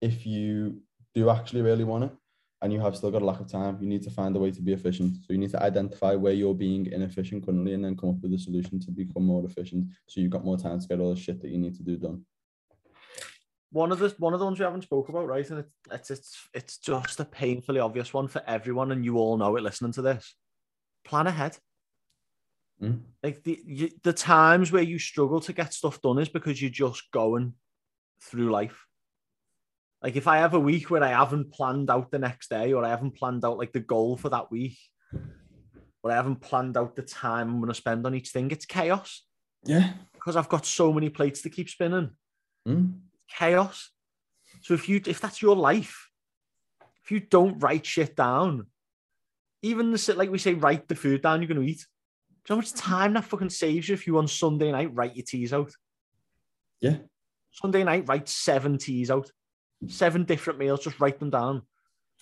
[0.00, 0.82] if you
[1.14, 2.12] do actually really want it
[2.62, 4.52] and you have still got a lack of time, you need to find a way
[4.52, 5.16] to be efficient.
[5.16, 8.32] So you need to identify where you're being inefficient currently and then come up with
[8.32, 9.88] a solution to become more efficient.
[10.06, 11.96] So you've got more time to get all the shit that you need to do
[11.96, 12.24] done.
[13.72, 15.48] One of the one of the ones we haven't spoke about, right?
[15.50, 19.38] And it's it's it's, it's just a painfully obvious one for everyone, and you all
[19.38, 20.34] know it listening to this.
[21.04, 21.56] Plan ahead.
[22.82, 23.00] Mm.
[23.22, 26.70] Like the you, the times where you struggle to get stuff done is because you're
[26.70, 27.54] just going
[28.20, 28.86] through life.
[30.02, 32.84] Like if I have a week where I haven't planned out the next day, or
[32.84, 34.76] I haven't planned out like the goal for that week,
[36.02, 38.66] or I haven't planned out the time I'm going to spend on each thing, it's
[38.66, 39.24] chaos
[39.64, 39.92] Yeah.
[40.12, 42.10] because I've got so many plates to keep spinning.
[42.66, 42.98] Mm.
[43.28, 43.90] Chaos.
[44.62, 46.08] So if you if that's your life,
[47.04, 48.66] if you don't write shit down,
[49.62, 51.86] even the sit like we say, write the food down you're going to eat.
[52.44, 54.90] Do you know how much time that fucking saves you if you on Sunday night
[54.92, 55.72] write your teas out?
[56.80, 56.96] Yeah.
[57.52, 59.30] Sunday night, write seven teas out,
[59.88, 61.62] seven different meals, just write them down.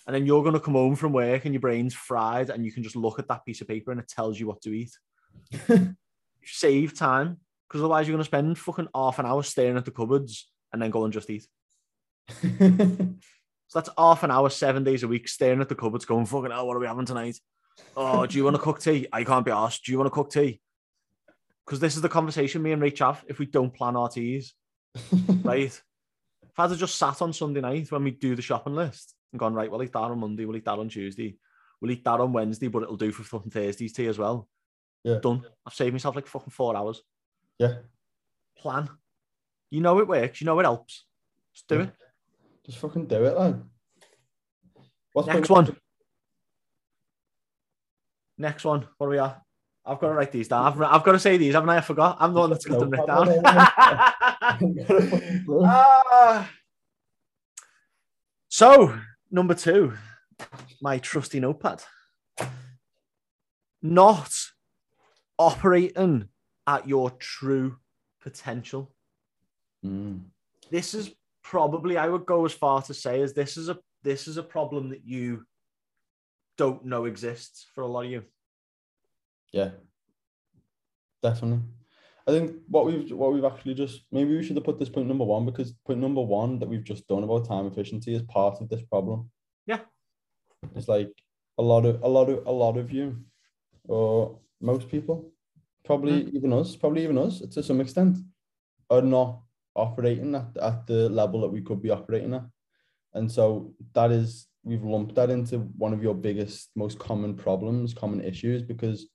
[0.07, 2.71] And then you're going to come home from work and your brain's fried, and you
[2.71, 4.91] can just look at that piece of paper and it tells you what to eat.
[6.43, 9.91] Save time because otherwise you're going to spend fucking half an hour staring at the
[9.91, 11.45] cupboards and then go and just eat.
[13.71, 16.51] So that's half an hour, seven days a week, staring at the cupboards, going, fucking
[16.51, 17.39] hell, what are we having tonight?
[17.95, 19.07] Oh, do you want to cook tea?
[19.13, 19.85] I can't be asked.
[19.85, 20.59] Do you want to cook tea?
[21.65, 24.53] Because this is the conversation me and Rach have if we don't plan our teas.
[25.43, 25.81] right?
[26.51, 29.39] If I had just sat on Sunday night when we do the shopping list and
[29.39, 31.37] gone, right, we'll eat that on Monday, we'll eat that on Tuesday,
[31.79, 34.49] we'll eat that on Wednesday, but it'll do for fucking Thursday's tea as well.
[35.03, 35.19] Yeah.
[35.21, 35.43] Done.
[35.65, 37.01] I've saved myself like fucking four hours.
[37.57, 37.75] Yeah.
[38.57, 38.89] Plan.
[39.69, 41.05] You know it works, you know it helps.
[41.53, 41.83] Just do Yeah.
[41.83, 41.93] it.
[42.65, 43.63] Just fucking do it, lad.
[45.13, 45.75] What's Next one.
[48.37, 48.87] Next one.
[48.97, 49.41] What are we at?
[49.85, 50.65] I've got to write these down.
[50.65, 51.77] I've, I've got to say these, haven't I?
[51.77, 52.17] I forgot.
[52.19, 53.27] I'm the one that's got them written down.
[55.63, 56.49] Ah.
[58.49, 58.97] so,
[59.29, 59.93] number two,
[60.81, 61.83] my trusty notepad.
[63.81, 64.31] Not
[65.37, 66.29] operating
[66.67, 67.77] at your true
[68.21, 68.93] potential.
[69.85, 70.21] Mm.
[70.69, 71.11] This is
[71.43, 74.43] probably I would go as far to say as this is a this is a
[74.43, 75.45] problem that you
[76.57, 78.23] don't know exists for a lot of you.
[79.51, 79.71] Yeah.
[81.21, 81.61] Definitely.
[82.31, 85.07] I think what we've what we've actually just maybe we should have put this point
[85.07, 88.61] number one because point number one that we've just done about time efficiency is part
[88.61, 89.29] of this problem.
[89.67, 89.79] Yeah.
[90.75, 91.11] It's like
[91.57, 93.17] a lot of a lot of a lot of you,
[93.83, 95.33] or most people,
[95.83, 96.33] probably mm.
[96.33, 98.17] even us, probably even us to some extent,
[98.89, 99.41] are not
[99.75, 102.45] operating at, at the level that we could be operating at.
[103.13, 107.93] And so that is we've lumped that into one of your biggest, most common problems,
[107.93, 109.07] common issues, because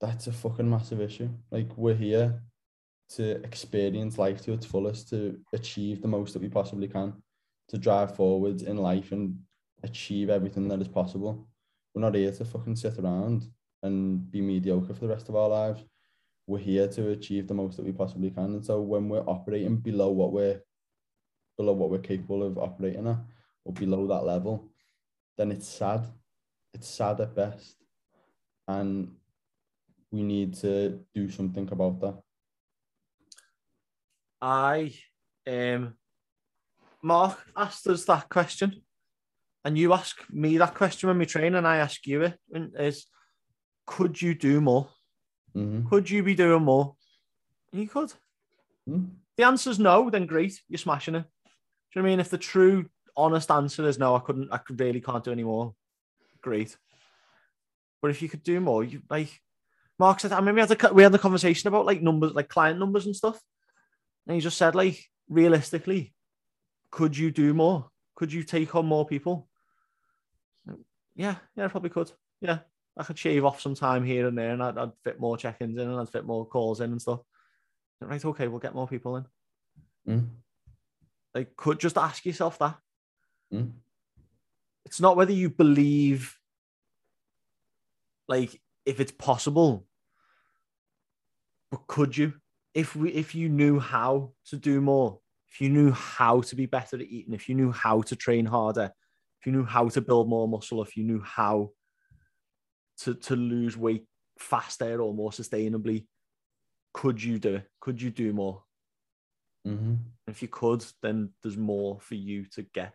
[0.00, 1.28] that's a fucking massive issue.
[1.50, 2.42] Like we're here
[3.10, 7.14] to experience life to its fullest, to achieve the most that we possibly can,
[7.68, 9.38] to drive forwards in life and
[9.82, 11.46] achieve everything that is possible.
[11.94, 13.46] We're not here to fucking sit around
[13.82, 15.84] and be mediocre for the rest of our lives.
[16.46, 18.44] We're here to achieve the most that we possibly can.
[18.44, 20.60] And so when we're operating below what we're
[21.56, 23.16] below what we're capable of operating at
[23.64, 24.68] or below that level,
[25.38, 26.04] then it's sad.
[26.74, 27.76] It's sad at best.
[28.68, 29.12] And
[30.10, 32.20] we need to do something about that.
[34.40, 34.94] I
[35.46, 35.94] um
[37.02, 38.82] Mark asked us that question.
[39.64, 43.06] And you ask me that question when we train, and I ask you it is
[43.84, 44.88] could you do more?
[45.56, 45.88] Mm-hmm.
[45.88, 46.94] Could you be doing more?
[47.72, 48.12] And you could.
[48.88, 49.10] Mm.
[49.36, 51.22] The answer's no, then great, you're smashing it.
[51.22, 51.26] Do
[51.94, 52.20] you know what I mean?
[52.20, 55.74] If the true honest answer is no, I couldn't, I really can't do any more.
[56.42, 56.76] Great.
[58.02, 59.40] But if you could do more, you like
[59.98, 62.48] Mark said, I mean, we had a we had a conversation about like numbers, like
[62.48, 63.40] client numbers and stuff.
[64.26, 66.14] And he just said, like, realistically,
[66.90, 67.90] could you do more?
[68.14, 69.48] Could you take on more people?
[71.14, 72.10] Yeah, yeah, I probably could.
[72.40, 72.58] Yeah.
[72.98, 75.76] I could shave off some time here and there and I'd, I'd fit more check-ins
[75.76, 77.20] in and I'd fit more calls in and stuff.
[78.00, 79.26] Right, okay, we'll get more people in.
[80.08, 80.28] Mm.
[81.34, 82.78] Like, could just ask yourself that.
[83.52, 83.72] Mm.
[84.86, 86.38] It's not whether you believe,
[88.28, 89.86] like, if it's possible,
[91.70, 92.34] but could you?
[92.72, 95.18] If we, if you knew how to do more,
[95.50, 98.46] if you knew how to be better at eating, if you knew how to train
[98.46, 98.92] harder,
[99.40, 101.70] if you knew how to build more muscle, if you knew how
[102.98, 104.06] to to lose weight
[104.38, 106.06] faster or more sustainably,
[106.92, 107.68] could you do it?
[107.80, 108.62] Could you do more?
[109.66, 109.94] Mm-hmm.
[110.28, 112.94] If you could, then there's more for you to get.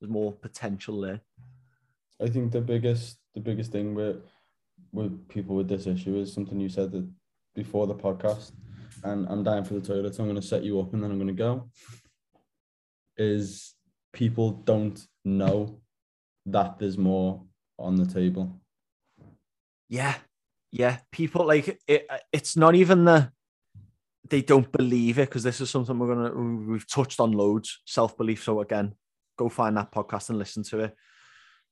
[0.00, 1.20] There's more potential there.
[2.20, 4.22] I think the biggest the biggest thing with
[4.92, 7.08] with people with this issue is something you said that
[7.54, 8.52] before the podcast,
[9.04, 11.10] and I'm dying for the toilet, so I'm going to set you up and then
[11.10, 11.70] I'm going to go.
[13.16, 13.74] Is
[14.12, 15.80] people don't know
[16.46, 17.42] that there's more
[17.78, 18.60] on the table.
[19.88, 20.14] Yeah,
[20.72, 20.98] yeah.
[21.12, 22.08] People like it.
[22.32, 23.30] It's not even the
[24.28, 26.34] they don't believe it because this is something we're gonna
[26.70, 28.42] we've touched on loads self belief.
[28.44, 28.94] So again,
[29.38, 30.96] go find that podcast and listen to it.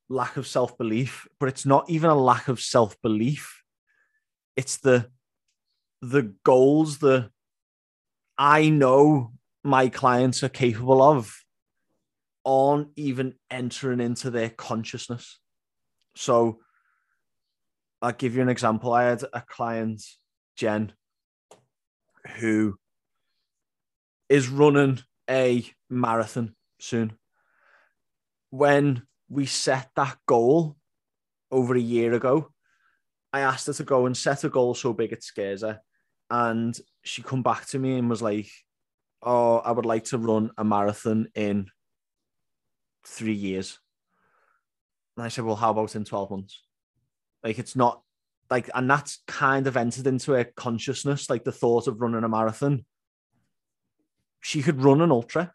[0.08, 3.62] Lack of self belief, but it's not even a lack of self belief.
[4.56, 5.10] It's the
[6.02, 7.30] the goals the
[8.36, 11.34] I know my clients are capable of
[12.44, 15.38] aren't even entering into their consciousness.
[16.14, 16.60] So
[18.02, 18.92] I'll give you an example.
[18.92, 20.02] I had a client,
[20.56, 20.92] Jen,
[22.36, 22.76] who
[24.28, 27.14] is running a marathon soon.
[28.50, 30.76] When we set that goal
[31.50, 32.50] over a year ago,
[33.32, 35.80] I asked her to go and set a goal so big it scares her.
[36.30, 38.48] And she come back to me and was like,
[39.22, 41.68] Oh, I would like to run a marathon in
[43.06, 43.78] three years.
[45.16, 46.62] And I said, well, how about in 12 months?
[47.42, 48.02] Like, it's not
[48.50, 52.28] like, and that's kind of entered into her consciousness, like the thought of running a
[52.28, 52.84] marathon.
[54.40, 55.52] She could run an ultra.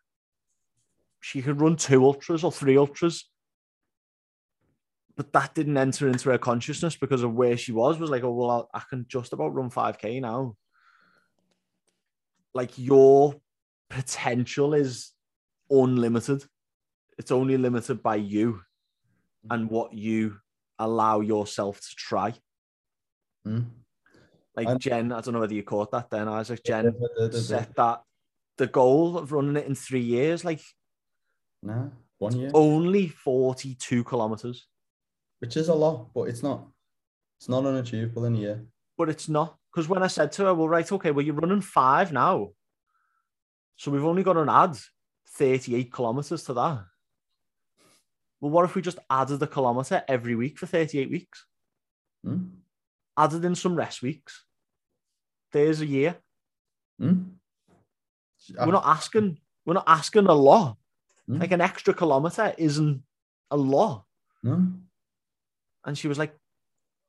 [1.19, 3.29] She could run two ultras or three ultras.
[5.19, 7.99] But that didn't enter into her consciousness because of where she was.
[7.99, 10.55] Was like, oh well, I can just about run 5k now.
[12.53, 13.35] Like your
[13.89, 15.11] potential is
[15.69, 16.45] unlimited.
[17.17, 18.61] It's only limited by you
[19.49, 20.37] and what you
[20.79, 22.33] allow yourself to try.
[23.45, 23.65] Mm.
[24.55, 26.61] Like Jen, I don't know whether you caught that then, Isaac.
[26.65, 26.95] Jen
[27.31, 28.03] set that
[28.57, 30.61] the goal of running it in three years, like
[31.61, 34.65] Nah, one year, only 42 kilometers.
[35.39, 36.67] Which is a lot, but it's not.
[37.39, 38.65] It's not unachievable in a year.
[38.97, 39.57] But it's not.
[39.71, 42.49] Because when I said to her, well, right, okay, well, you're running five now.
[43.77, 44.77] So we've only got to add
[45.37, 46.83] 38 kilometers to that.
[48.41, 51.45] Well, what if we just added a kilometer every week for 38 weeks?
[52.23, 52.45] Hmm?
[53.17, 54.43] Added in some rest weeks.
[55.51, 56.17] There's a year.
[56.99, 57.21] Hmm?
[58.57, 60.77] We're not asking, we're not asking a lot.
[61.27, 61.37] Hmm?
[61.37, 63.03] Like an extra kilometer isn't
[63.51, 64.05] a lot.
[64.43, 64.71] No.
[65.89, 66.35] And she was like,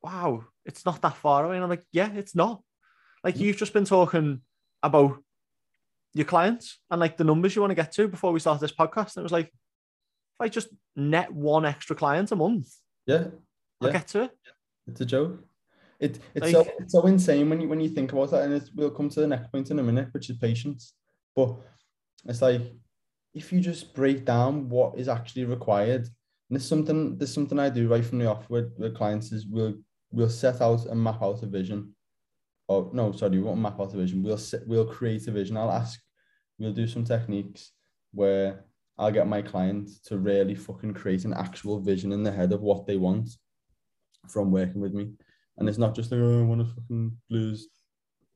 [0.01, 1.55] wow, it's not that far away.
[1.55, 2.63] And I'm like, yeah, it's not.
[3.23, 3.41] Like mm.
[3.41, 4.41] you've just been talking
[4.81, 5.19] about
[6.15, 8.71] your clients and like the numbers you want to get to before we start this
[8.71, 9.15] podcast.
[9.15, 12.69] And it was like, if I just net one extra client a month,
[13.05, 13.27] Yeah,
[13.79, 14.31] I'll get to it.
[14.87, 15.45] it's a joke.
[15.99, 18.71] It it's so it's so insane when you when you think about that, and it's,
[18.73, 20.95] we'll come to the next point in a minute, which is patience.
[21.35, 21.57] But
[22.25, 22.61] it's like
[23.35, 26.07] if you just break down what is actually required,
[26.51, 29.45] and there's something there's something I do right from the off with, with clients is
[29.47, 29.75] we'll
[30.11, 31.95] we'll set out and map out a vision.
[32.67, 34.21] Oh no, sorry, we won't map out a vision.
[34.21, 35.55] We'll set, we'll create a vision.
[35.55, 36.01] I'll ask,
[36.59, 37.71] we'll do some techniques
[38.11, 38.65] where
[38.97, 42.61] I'll get my client to really fucking create an actual vision in their head of
[42.61, 43.29] what they want
[44.27, 45.13] from working with me.
[45.57, 47.69] And it's not just like, oh, I want to fucking lose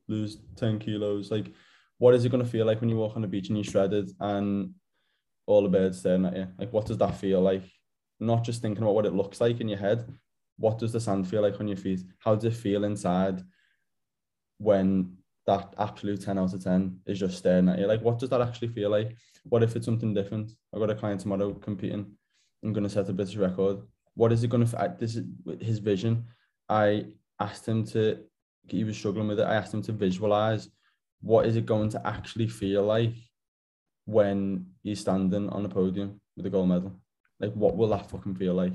[0.07, 1.31] lose 10 kilos.
[1.31, 1.51] Like,
[1.97, 3.65] what is it going to feel like when you walk on the beach and you're
[3.65, 4.73] shredded and
[5.47, 6.47] all the birds staring at you?
[6.57, 7.63] Like, what does that feel like?
[8.19, 10.07] Not just thinking about what it looks like in your head.
[10.57, 12.01] What does the sand feel like on your feet?
[12.19, 13.41] How does it feel inside
[14.57, 17.87] when that absolute 10 out of 10 is just staring at you?
[17.87, 19.15] Like, what does that actually feel like?
[19.43, 20.51] What if it's something different?
[20.73, 22.11] I've got a client tomorrow competing.
[22.63, 23.79] I'm going to set a British record.
[24.15, 25.25] What is it going to, this is
[25.59, 26.25] his vision.
[26.69, 27.07] I
[27.39, 28.19] asked him to,
[28.67, 29.43] he was struggling with it.
[29.43, 30.69] I asked him to visualize
[31.21, 33.15] what is it going to actually feel like
[34.05, 36.99] when he's standing on the podium with a gold medal?
[37.39, 38.73] Like, what will that fucking feel like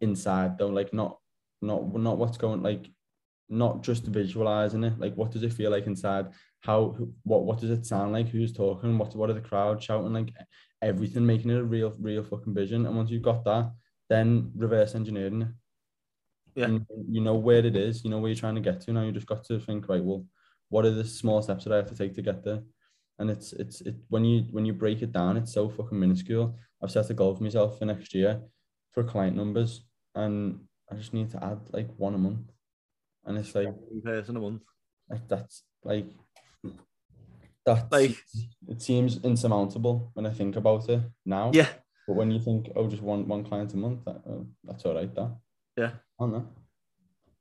[0.00, 0.68] inside though?
[0.68, 1.18] Like, not,
[1.60, 2.88] not, not what's going, like,
[3.48, 4.98] not just visualizing it.
[4.98, 6.26] Like, what does it feel like inside?
[6.60, 8.28] How, what, what does it sound like?
[8.28, 8.98] Who's talking?
[8.98, 10.12] What, what are the crowd shouting?
[10.12, 10.32] Like,
[10.82, 12.86] everything, making it a real, real fucking vision.
[12.86, 13.72] And once you've got that,
[14.08, 15.48] then reverse engineering it.
[16.54, 16.64] Yeah.
[16.64, 18.92] And you know where it is, you know where you're trying to get to.
[18.92, 20.26] Now you just got to think, right, well,
[20.70, 22.60] what are the small steps that I have to take to get there?
[23.18, 26.56] And it's it's it when you when you break it down, it's so fucking minuscule.
[26.82, 28.40] I've set a goal for myself for next year
[28.92, 30.60] for client numbers, and
[30.90, 32.50] I just need to add like one a month.
[33.24, 34.62] And it's like One person a month.
[35.10, 36.06] like that's like
[37.66, 38.16] that Like-
[38.68, 41.50] it seems insurmountable when I think about it now.
[41.52, 41.68] Yeah.
[42.06, 44.94] But when you think, oh, just one one client a month, that, oh, that's all
[44.94, 45.14] right.
[45.14, 45.36] That
[45.76, 45.92] Yeah.
[46.18, 46.48] I don't know.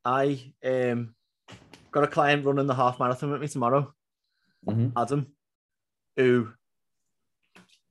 [0.04, 1.16] I um
[1.92, 3.94] got a client running the half marathon with me tomorrow.
[4.68, 4.92] Mhm.
[4.98, 5.28] Adam,
[6.18, 6.52] who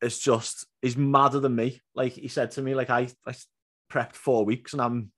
[0.02, 1.80] is just he's madder than me.
[1.94, 3.34] Like he said to me, like I, I
[3.90, 5.10] prepped four weeks and I'm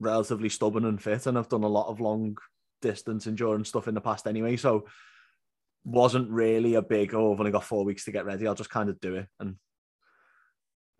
[0.00, 2.36] relatively stubborn and fit, and I've done a lot of long
[2.82, 4.56] distance endurance stuff in the past anyway.
[4.56, 4.86] So
[5.84, 8.46] wasn't really a big oh I've only got four weeks to get ready.
[8.46, 9.56] I'll just kind of do it and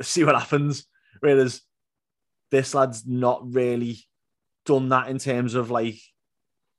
[0.01, 0.87] see what happens.
[1.21, 1.63] Whereas
[2.51, 3.99] this lad's not really
[4.65, 5.99] done that in terms of like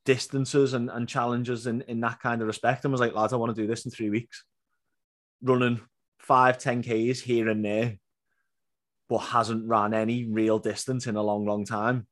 [0.06, 3.38] distances and, and challenges in, in that kind of respect and was like, lads, I
[3.38, 4.44] want to do this in three weeks.
[5.42, 5.82] Running
[6.20, 7.98] five, 10 Ks here and there,
[9.08, 12.08] but hasn't ran any real distance in a long, long time.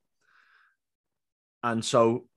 [1.64, 2.28] And so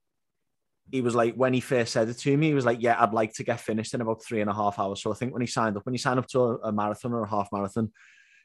[0.90, 3.12] he was like, when he first said it to me, he was like, Yeah, I'd
[3.12, 5.02] like to get finished in about three and a half hours.
[5.02, 7.12] So I think when he signed up, when you sign up to a, a marathon
[7.12, 7.92] or a half marathon,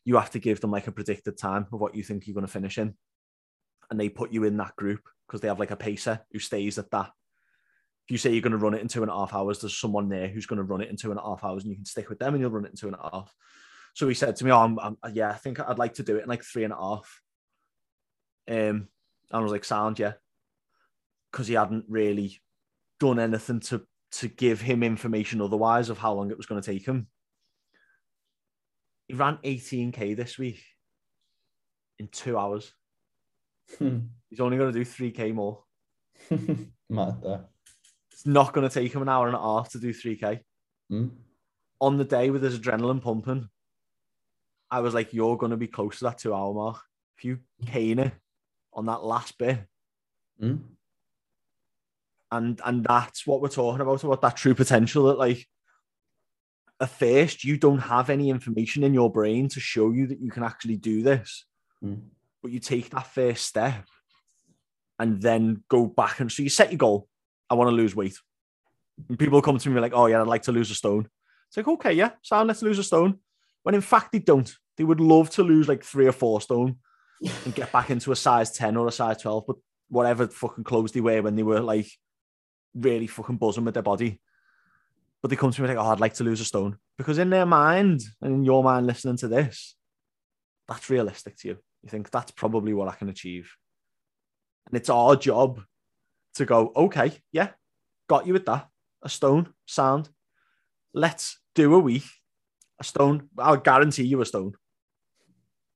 [0.06, 2.46] you have to give them like a predicted time of what you think you're going
[2.46, 2.94] to finish in.
[3.90, 6.78] And they put you in that group because they have like a pacer who stays
[6.78, 7.12] at that.
[8.06, 9.78] If you say you're going to run it in two and a half hours, there's
[9.78, 11.78] someone there who's going to run it in two and a half hours and you
[11.78, 13.34] can stick with them and you'll run it in two and a half.
[13.94, 16.18] So he said to me, Oh, I'm, I'm, yeah, I think I'd like to do
[16.18, 17.22] it in like three and a half.
[18.50, 18.88] Um, and
[19.32, 20.14] I was like, Sound, yeah.
[21.32, 22.42] Because he hadn't really
[23.00, 26.72] done anything to to give him information otherwise of how long it was going to
[26.72, 27.08] take him.
[29.08, 30.64] He ran 18k this week
[31.98, 32.74] in two hours.
[33.80, 34.00] Hmm.
[34.30, 35.64] He's only going to do 3K more.
[36.90, 37.46] Mad.
[38.14, 40.40] It's not going to take him an hour and a half to do 3K.
[40.90, 41.08] Hmm.
[41.82, 43.50] On the day with his adrenaline pumping,
[44.72, 46.78] I was like, you're going to be close to that two hour mark.
[47.18, 48.14] If you cane it
[48.74, 49.60] on that last bit,
[50.40, 50.56] Hmm.
[52.32, 55.48] and and that's what we're talking about about that true potential that like
[56.82, 60.32] at first you don't have any information in your brain to show you that you
[60.32, 61.46] can actually do this
[61.82, 61.96] Hmm.
[62.42, 63.86] but you take that first step
[64.98, 67.08] and then go back and so you set your goal
[67.54, 68.18] i want to lose weight
[69.10, 71.08] and people come to me like oh yeah i'd like to lose a stone
[71.48, 73.20] it's like okay yeah so let's lose a stone
[73.64, 76.78] when in fact they don't they would love to lose like three or four stone
[77.46, 79.56] and get back into a size 10 or a size 12 but
[79.90, 81.88] whatever fucking clothes they wear when they were like
[82.74, 84.20] really fucking buzzing with their body.
[85.22, 86.78] But they come to me like, oh, I'd like to lose a stone.
[86.98, 89.76] Because in their mind and in your mind listening to this,
[90.68, 91.58] that's realistic to you.
[91.84, 93.54] You think that's probably what I can achieve.
[94.68, 95.62] And it's our job
[96.36, 97.50] to go, okay, yeah,
[98.08, 98.68] got you with that.
[99.02, 100.10] A stone, sound.
[100.94, 102.06] Let's do a week.
[102.80, 104.54] A stone, I'll guarantee you a stone.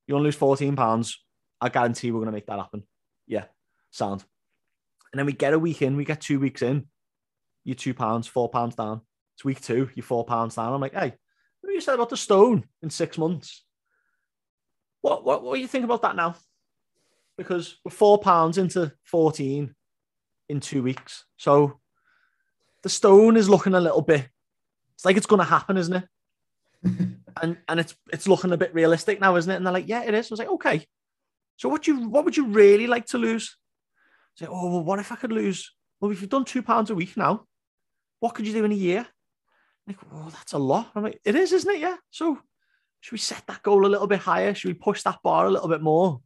[0.08, 1.20] You want to lose 14 pounds,
[1.60, 2.84] I guarantee we're going to make that happen.
[3.28, 3.46] Yeah,
[3.92, 4.24] sound.
[5.12, 6.88] And then we get a week in, we get two weeks in,
[7.64, 9.02] you're two pounds, four pounds down.
[9.36, 10.74] It's week two, you're four pounds down.
[10.74, 11.14] I'm like, hey,
[11.62, 13.64] what you said about the stone in six months?
[15.02, 16.36] What, what, what do you think about that now?
[17.38, 19.76] Because we're four pounds into 14
[20.50, 21.26] in two weeks.
[21.38, 21.80] So
[22.84, 24.28] the stone is looking a little bit,
[24.96, 26.04] it's like it's going to happen, isn't it?
[27.42, 29.56] and and it's it's looking a bit realistic now, isn't it?
[29.56, 30.32] And they're like, yeah, it is.
[30.32, 30.86] I was like, okay.
[31.58, 33.58] So what you what would you really like to lose?
[34.36, 35.74] Say, oh well, what if I could lose?
[36.00, 37.46] Well, if you've done two pounds a week now,
[38.20, 39.08] what could you do in a year?
[39.88, 40.92] i Like, oh, that's a lot.
[40.96, 41.80] I'm like, it is, isn't it?
[41.80, 41.98] Yeah.
[42.12, 42.40] So
[43.00, 44.54] should we set that goal a little bit higher?
[44.54, 46.22] Should we push that bar a little bit more?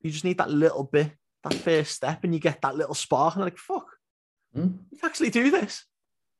[0.00, 1.12] You just need that little bit,
[1.44, 3.86] that first step, and you get that little spark, and like, fuck,
[4.54, 4.68] Hmm.
[4.90, 5.84] you can actually do this.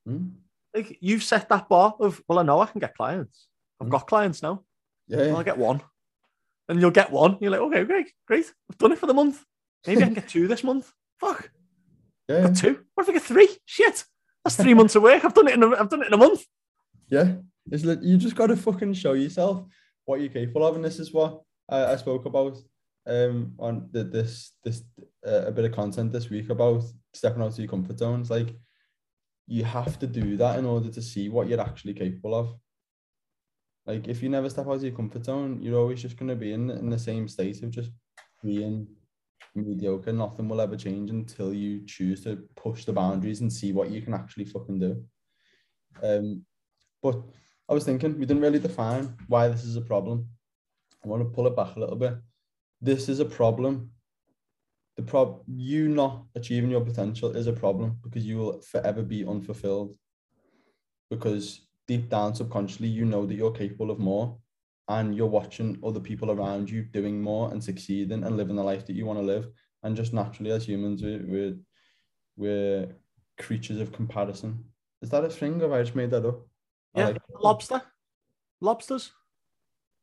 [0.06, 0.28] Hmm.
[0.74, 3.46] Like you've set that bar of, well, I know I can get clients.
[3.80, 3.90] I've Mm.
[3.90, 4.64] got clients now.
[5.08, 5.18] Yeah.
[5.28, 5.82] Well, I'll get one.
[6.68, 7.36] And you'll get one.
[7.40, 8.52] You're like, okay, great, great.
[8.70, 9.44] I've done it for the month.
[9.86, 10.92] Maybe I can get two this month.
[11.20, 11.50] Fuck.
[12.28, 12.42] Yeah.
[12.42, 12.84] Got two.
[12.94, 13.48] What if I get three?
[13.66, 14.04] Shit.
[14.44, 15.24] That's three months of work.
[15.24, 16.44] I've done it in a, I've done it in a month.
[17.08, 17.36] Yeah.
[17.70, 19.64] It's like, you just got to fucking show yourself
[20.04, 22.56] what you're capable of, and this is what I, I spoke about
[23.06, 24.84] um on the, this this
[25.26, 26.82] uh, a bit of content this week about
[27.14, 28.30] stepping out of your comfort zones.
[28.30, 28.56] Like
[29.46, 32.54] you have to do that in order to see what you're actually capable of.
[33.86, 36.52] Like if you never step out of your comfort zone, you're always just gonna be
[36.52, 37.90] in in the same state of just
[38.44, 38.86] being
[39.54, 40.12] mediocre.
[40.12, 44.00] Nothing will ever change until you choose to push the boundaries and see what you
[44.00, 45.04] can actually fucking do.
[46.02, 46.44] Um,
[47.02, 47.20] but
[47.68, 50.28] I was thinking we didn't really define why this is a problem.
[51.04, 52.14] I want to pull it back a little bit.
[52.82, 53.92] This is a problem.
[54.96, 59.24] The prob you not achieving your potential is a problem because you will forever be
[59.24, 59.96] unfulfilled.
[61.08, 64.36] Because deep down subconsciously you know that you're capable of more
[64.88, 68.84] and you're watching other people around you doing more and succeeding and living the life
[68.86, 69.46] that you want to live.
[69.84, 71.56] And just naturally as humans we're we're,
[72.36, 72.96] we're
[73.38, 74.64] creatures of comparison.
[75.00, 76.40] Is that a thing or have I just made that up?
[76.96, 77.06] Yeah.
[77.06, 77.22] like.
[77.40, 77.82] Lobster.
[78.60, 79.12] Lobsters.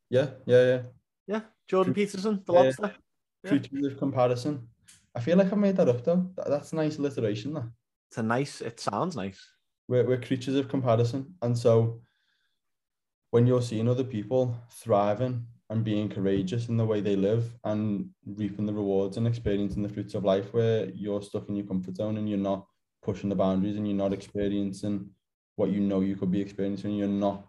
[0.09, 0.81] Yeah, yeah, yeah.
[1.29, 1.41] Yeah.
[1.67, 2.59] Jordan Peterson, the Yeah.
[2.61, 2.95] lobster.
[3.43, 3.49] Yeah.
[3.51, 4.67] Creatures of comparison.
[5.15, 6.29] I feel like I made that up though.
[6.35, 7.53] That, that's nice alliteration.
[7.53, 7.69] That
[8.09, 9.39] It's a nice, it sounds nice.
[9.87, 12.01] we're, we're creatures of comparison, and so
[13.31, 18.09] when you're seeing other people thriving and being courageous in the way they live and
[18.25, 21.95] reaping the rewards and experiencing the fruits of life, where you're stuck in your comfort
[21.95, 22.65] zone and you're not
[23.03, 25.07] pushing the boundaries and you're not experiencing
[25.57, 27.45] what you know you could be experiencing, you're not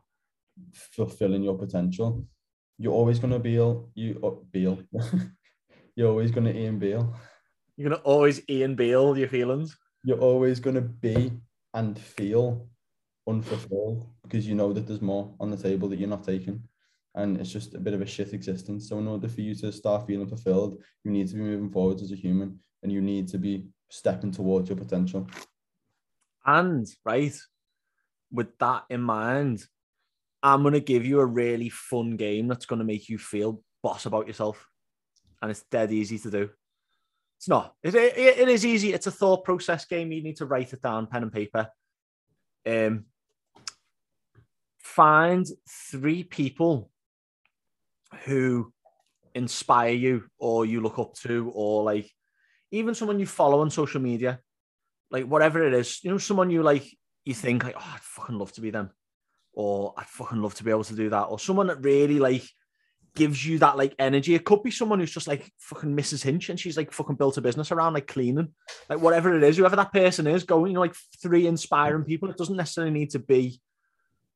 [0.75, 2.27] fulfilling your potential.
[2.81, 3.53] You're always gonna be
[3.95, 4.79] you uh, Beal.
[5.97, 7.15] you're always gonna Ian Beale.
[7.77, 9.77] You're gonna always Ian Beale your feelings.
[10.03, 11.31] you're always going to be
[11.75, 12.67] and feel
[13.29, 16.63] unfulfilled because you know that there's more on the table that you're not taking.
[17.15, 18.89] And it's just a bit of a shit existence.
[18.89, 22.03] So, in order for you to start feeling fulfilled, you need to be moving forwards
[22.03, 25.29] as a human and you need to be stepping towards your potential.
[26.47, 27.37] And right,
[28.33, 29.67] with that in mind,
[30.43, 34.27] I'm gonna give you a really fun game that's gonna make you feel boss about
[34.27, 34.67] yourself,
[35.41, 36.51] and it's dead easy to do.
[37.39, 37.75] It's not.
[37.83, 38.93] It, it, it is easy.
[38.93, 40.13] It's a thought process game.
[40.13, 41.69] You need to write it down, pen and paper.
[42.67, 43.07] Um,
[44.79, 45.47] find
[45.91, 46.91] three people
[48.25, 48.73] who
[49.35, 52.11] inspire you, or you look up to, or like
[52.71, 54.41] even someone you follow on social media
[55.11, 56.87] like whatever it is, you know, someone you like,
[57.25, 58.91] you think like, oh, I'd fucking love to be them,
[59.53, 62.45] or I'd fucking love to be able to do that, or someone that really like
[63.15, 64.35] gives you that like energy.
[64.35, 66.23] It could be someone who's just like fucking Mrs.
[66.23, 68.53] Hinch and she's like fucking built a business around like cleaning,
[68.89, 72.31] like whatever it is, whoever that person is, going, you know, like three inspiring people.
[72.31, 73.61] It doesn't necessarily need to be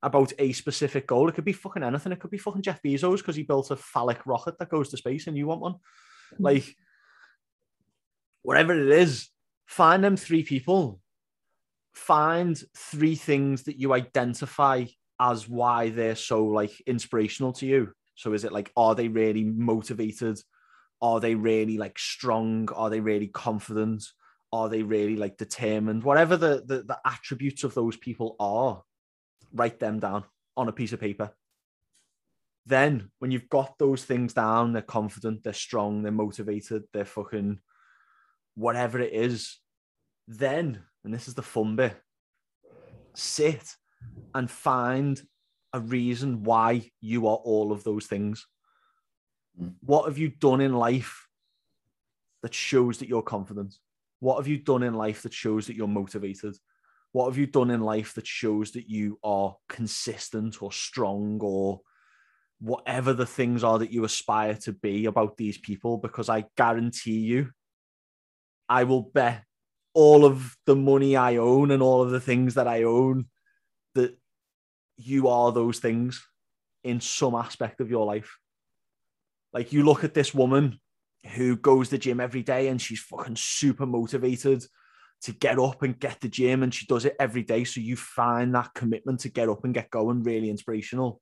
[0.03, 1.29] about a specific goal.
[1.29, 2.13] It could be fucking anything.
[2.13, 4.97] It could be fucking Jeff Bezos because he built a phallic rocket that goes to
[4.97, 5.75] space and you want one.
[6.37, 6.45] Hmm.
[6.45, 6.77] Like,
[8.43, 9.29] whatever it is,
[9.67, 11.01] find them three people.
[11.95, 14.85] Find three things that you identify
[15.25, 17.91] as why they're so like inspirational to you.
[18.15, 20.39] So is it like, are they really motivated?
[21.01, 22.69] Are they really like strong?
[22.75, 24.05] Are they really confident?
[24.53, 26.05] Are they really like determined?
[26.05, 28.83] Whatever the, the, the attributes of those people are,
[29.53, 30.25] write them down
[30.59, 31.31] on a piece of paper.
[32.67, 37.61] Then, when you've got those things down, they're confident, they're strong, they're motivated, they're fucking
[38.57, 39.59] whatever it is.
[40.29, 41.97] Then, and this is the fun bit,
[43.15, 43.75] sit
[44.35, 45.23] and find
[45.73, 48.47] a reason why you are all of those things.
[49.61, 49.75] Mm.
[49.81, 51.29] What have you done in life
[52.43, 53.75] that shows that you're confident?
[54.21, 56.57] What have you done in life that shows that you're motivated?
[57.13, 61.81] What have you done in life that shows that you are consistent or strong or
[62.61, 65.99] whatever the things are that you aspire to be about these people?
[65.99, 67.51] Because I guarantee you,
[68.69, 69.45] I will bet
[69.93, 73.27] all of the money I own and all of the things that I own
[74.97, 76.27] you are those things
[76.83, 78.39] in some aspect of your life.
[79.53, 80.79] Like you look at this woman
[81.35, 84.65] who goes to the gym every day and she's fucking super motivated
[85.23, 87.65] to get up and get the gym and she does it every day.
[87.65, 91.21] So you find that commitment to get up and get going really inspirational.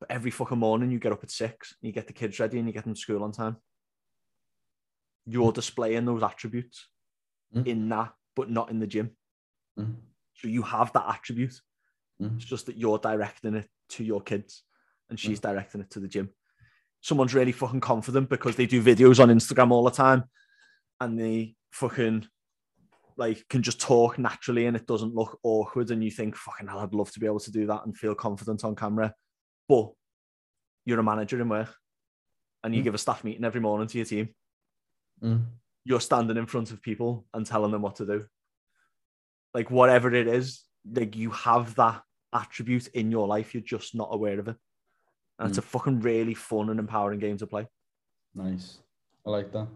[0.00, 2.58] But every fucking morning you get up at six and you get the kids ready
[2.58, 3.56] and you get them to school on time.
[5.26, 6.88] You're displaying those attributes
[7.54, 7.66] mm.
[7.66, 9.10] in that, but not in the gym.
[9.78, 9.96] Mm.
[10.34, 11.60] So you have that attribute.
[12.22, 12.36] Mm.
[12.36, 14.62] It's just that you're directing it to your kids
[15.10, 15.42] and she's mm.
[15.42, 16.30] directing it to the gym.
[17.00, 20.24] Someone's really fucking confident because they do videos on Instagram all the time
[21.00, 22.26] and they fucking
[23.16, 26.80] like can just talk naturally and it doesn't look awkward and you think fucking hell
[26.80, 29.14] I'd love to be able to do that and feel confident on camera
[29.68, 29.90] but
[30.84, 31.74] you're a manager in work
[32.62, 32.84] and you mm.
[32.84, 34.28] give a staff meeting every morning to your team
[35.22, 35.44] mm.
[35.84, 38.26] you're standing in front of people and telling them what to do
[39.54, 42.02] like whatever it is like you have that
[42.32, 44.56] attribute in your life you're just not aware of it
[45.38, 45.48] and mm.
[45.48, 47.66] it's a fucking really fun and empowering game to play
[48.34, 48.78] nice
[49.26, 49.68] I like that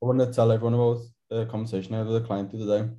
[0.00, 2.84] I want to tell everyone about a conversation I had with a client the other
[2.84, 2.90] day.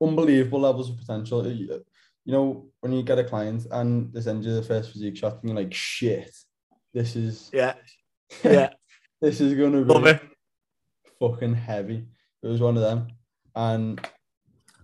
[0.00, 1.46] Unbelievable levels of potential.
[1.46, 1.82] You
[2.26, 5.50] know, when you get a client and they send you the first physique shot, and
[5.50, 6.30] you're like, shit,
[6.94, 7.74] this is yeah,
[8.44, 8.70] yeah,
[9.20, 10.22] this is gonna be Love it.
[11.18, 12.06] fucking heavy.
[12.42, 13.08] It was one of them,
[13.56, 14.00] and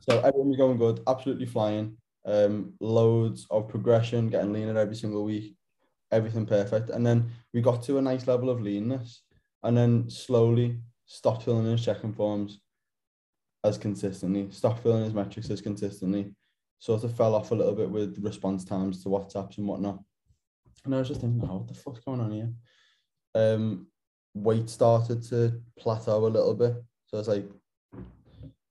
[0.01, 1.97] so everything was going good, absolutely flying.
[2.27, 5.57] Um, loads of progression, getting leaner every single week,
[6.11, 6.91] everything perfect.
[6.91, 9.23] And then we got to a nice level of leanness,
[9.63, 12.61] and then slowly stopped filling his checking forms
[13.63, 16.35] as consistently, stopped filling his metrics as consistently,
[16.79, 20.03] sort of fell off a little bit with response times to WhatsApps and whatnot.
[20.85, 22.53] And I was just thinking, oh, what the fuck's going on here?
[23.35, 23.87] Um,
[24.35, 26.75] weight started to plateau a little bit.
[27.07, 27.49] So it's like,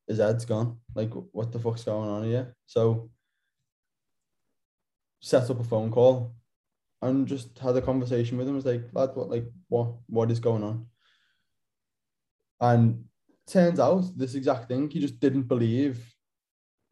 [0.08, 0.78] his head's gone.
[0.94, 2.56] Like, what the fuck's going on here?
[2.68, 3.10] So
[5.24, 6.36] set up a phone call
[7.02, 8.56] and just had a conversation with him.
[8.56, 10.86] I was like, lad, what like what what is going on?
[12.60, 13.06] And
[13.48, 16.14] turns out this exact thing, he just didn't believe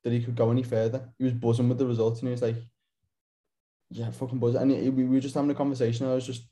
[0.04, 1.10] that he could go any further.
[1.18, 2.56] He was buzzing with the results and he was like,
[3.90, 4.62] yeah, fucking buzzing.
[4.62, 6.08] And we were just having a conversation.
[6.08, 6.48] I was just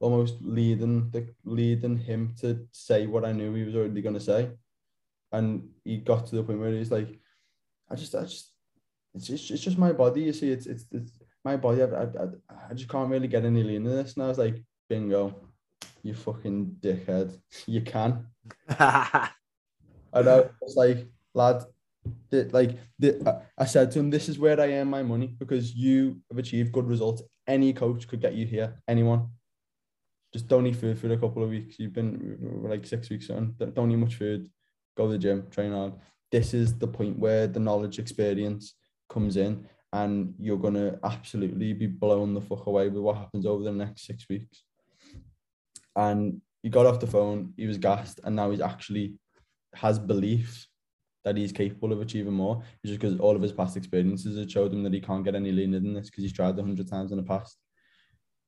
[0.00, 4.20] almost leading the leading him to say what I knew he was already going to
[4.20, 4.50] say.
[5.32, 7.20] And he got to the point where he's like,
[7.90, 8.49] I just, I just,
[9.14, 10.22] it's just, it's just my body.
[10.22, 11.12] You see, it's, it's, it's
[11.44, 11.82] my body.
[11.82, 12.06] I, I,
[12.70, 14.14] I just can't really get any lean in this.
[14.14, 15.34] And I was like, bingo
[16.02, 17.38] you fucking dickhead.
[17.66, 18.26] You can.
[18.78, 19.32] I
[20.14, 20.50] know.
[20.62, 21.64] It's like, lad,
[22.32, 22.78] like
[23.58, 26.72] I said to him, this is where I earn my money because you have achieved
[26.72, 27.22] good results.
[27.46, 28.82] Any coach could get you here.
[28.88, 29.28] Anyone.
[30.32, 31.76] Just don't eat food for a couple of weeks.
[31.78, 33.54] You've been like six weeks on.
[33.74, 34.48] Don't eat much food.
[34.96, 35.46] Go to the gym.
[35.50, 35.94] Train hard.
[36.30, 38.74] This is the point where the knowledge experience
[39.10, 43.64] comes in, and you're gonna absolutely be blown the fuck away with what happens over
[43.64, 44.62] the next six weeks
[45.96, 47.52] and he got off the phone.
[47.56, 49.14] He was gassed, and now he's actually
[49.74, 50.66] has belief
[51.24, 52.62] that he's capable of achieving more.
[52.82, 55.34] It's just because all of his past experiences have showed him that he can't get
[55.34, 57.56] any leaner than this because he's tried a hundred times in the past,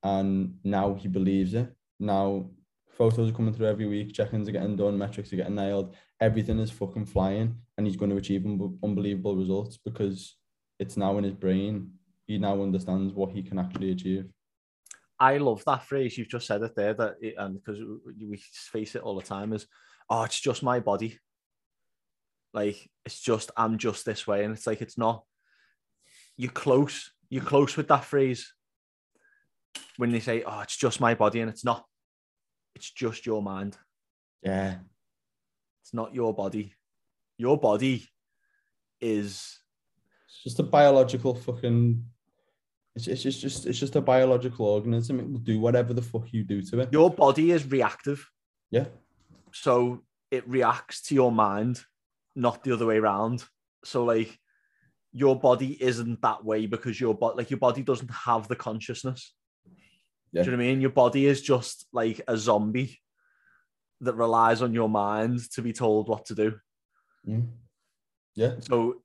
[0.03, 1.73] and now he believes it.
[2.01, 2.51] Now
[2.91, 6.59] photos are coming through every week, check-ins are getting done, metrics are getting nailed, everything
[6.59, 8.45] is fucking flying, and he's going to achieve
[8.85, 10.37] unbelievable results because
[10.83, 11.93] it's now in his brain.
[12.27, 14.29] He now understands what he can actually achieve.
[15.19, 16.19] I love that phrase.
[16.19, 17.81] You've just said it there that, it, and because
[18.21, 19.67] we face it all the time is,
[20.11, 21.21] oh, it's just my body.
[22.53, 25.25] Like it's just I'm just this way, and it's like it's not.
[26.37, 27.13] You're close.
[27.31, 28.53] You're close with that phrase.
[29.97, 31.87] When they say, "Oh, it's just my body," and it's not.
[32.75, 33.79] It's just your mind.
[34.43, 34.79] Yeah.
[35.83, 36.75] It's not your body.
[37.39, 38.09] Your body
[39.01, 39.62] is.
[40.43, 42.05] Just a biological fucking.
[42.95, 45.21] It's, it's just, just it's just a biological organism.
[45.21, 46.93] It will do whatever the fuck you do to it.
[46.93, 48.29] Your body is reactive.
[48.71, 48.87] Yeah.
[49.53, 51.81] So it reacts to your mind
[52.35, 53.45] not the other way around.
[53.85, 54.39] So like
[55.13, 59.35] your body isn't that way because your body like your body doesn't have the consciousness.
[60.33, 60.43] Yeah.
[60.43, 60.81] Do you know what I mean?
[60.81, 62.99] Your body is just like a zombie
[64.01, 66.55] that relies on your mind to be told what to do.
[67.29, 67.49] Mm.
[68.35, 68.55] Yeah.
[68.61, 69.03] So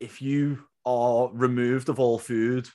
[0.00, 2.68] if you are removed of all food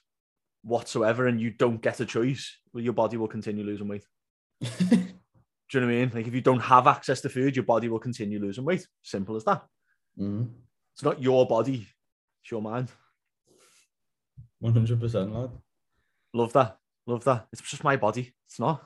[0.64, 4.06] whatsoever and you don't get a choice, well, your body will continue losing weight.
[4.62, 6.12] do you know what I mean?
[6.14, 8.86] Like if you don't have access to food, your body will continue losing weight.
[9.02, 9.64] Simple as that.
[10.20, 10.46] Mm-hmm.
[10.94, 11.88] It's not your body,
[12.42, 12.90] it's your mind.
[14.64, 15.52] 100%, lad.
[16.34, 16.78] Love that.
[17.06, 17.48] Love that.
[17.54, 18.34] It's just my body.
[18.48, 18.84] It's not.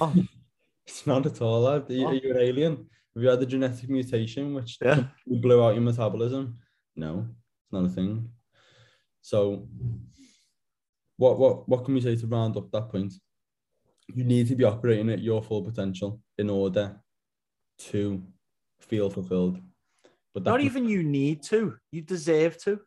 [0.00, 0.14] No.
[0.86, 1.90] it's not at all, lad.
[1.90, 2.88] Are you, are you an alien?
[3.14, 5.04] Have you had a genetic mutation which yeah.
[5.26, 6.56] blew out your metabolism?
[6.94, 7.26] No,
[7.66, 8.28] it's not a thing.
[9.22, 9.68] So,
[11.16, 13.14] what what what can we say to round up that point?
[14.14, 17.00] You need to be operating at your full potential in order
[17.78, 18.22] to
[18.80, 19.58] feel fulfilled.
[20.32, 21.76] But not even you need to.
[21.90, 22.80] You deserve to.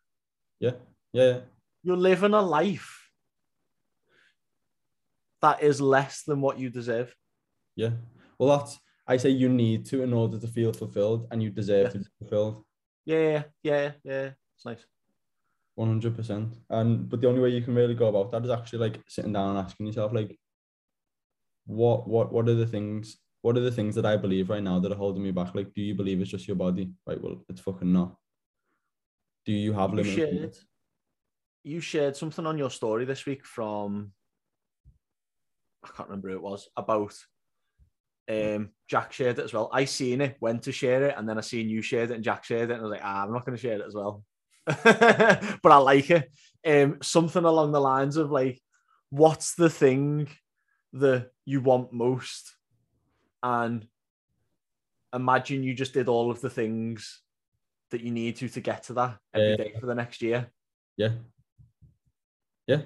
[0.60, 0.72] Yeah.
[1.12, 1.24] yeah.
[1.24, 1.40] Yeah.
[1.84, 3.10] You're living a life
[5.42, 7.14] that is less than what you deserve.
[7.76, 7.92] Yeah.
[8.38, 11.88] Well, that's I say you need to in order to feel fulfilled, and you deserve
[11.88, 11.92] yeah.
[11.92, 12.64] to be fulfilled.
[13.06, 14.30] Yeah, yeah, yeah.
[14.60, 14.86] It's nice.
[15.76, 16.56] One hundred percent.
[16.70, 19.32] And but the only way you can really go about that is actually like sitting
[19.32, 20.38] down and asking yourself, like,
[21.66, 24.80] what, what, what are the things what are the things that I believe right now
[24.80, 25.56] that are holding me back?
[25.56, 26.92] Like, do you believe it's just your body?
[27.08, 28.18] Right, well, it's fucking not.
[29.46, 30.10] Do you have limits?
[30.10, 30.58] You shared,
[31.64, 34.12] you shared something on your story this week from
[35.86, 37.14] I can't remember who it was about
[38.30, 39.70] um, Jack shared it as well.
[39.72, 42.24] I seen it, went to share it, and then I seen you shared it and
[42.24, 43.96] Jack shared it, and I was like, ah, I'm not going to share it as
[43.96, 44.24] well.
[44.84, 46.32] but I like it.
[46.66, 48.62] Um, something along the lines of like,
[49.10, 50.30] what's the thing
[50.94, 52.56] that you want most
[53.42, 53.88] and
[55.14, 57.22] imagine you just did all of the things
[57.92, 60.48] that you need to to get to that every day for the next year.
[60.98, 61.12] Yeah.
[62.68, 62.82] Yeah.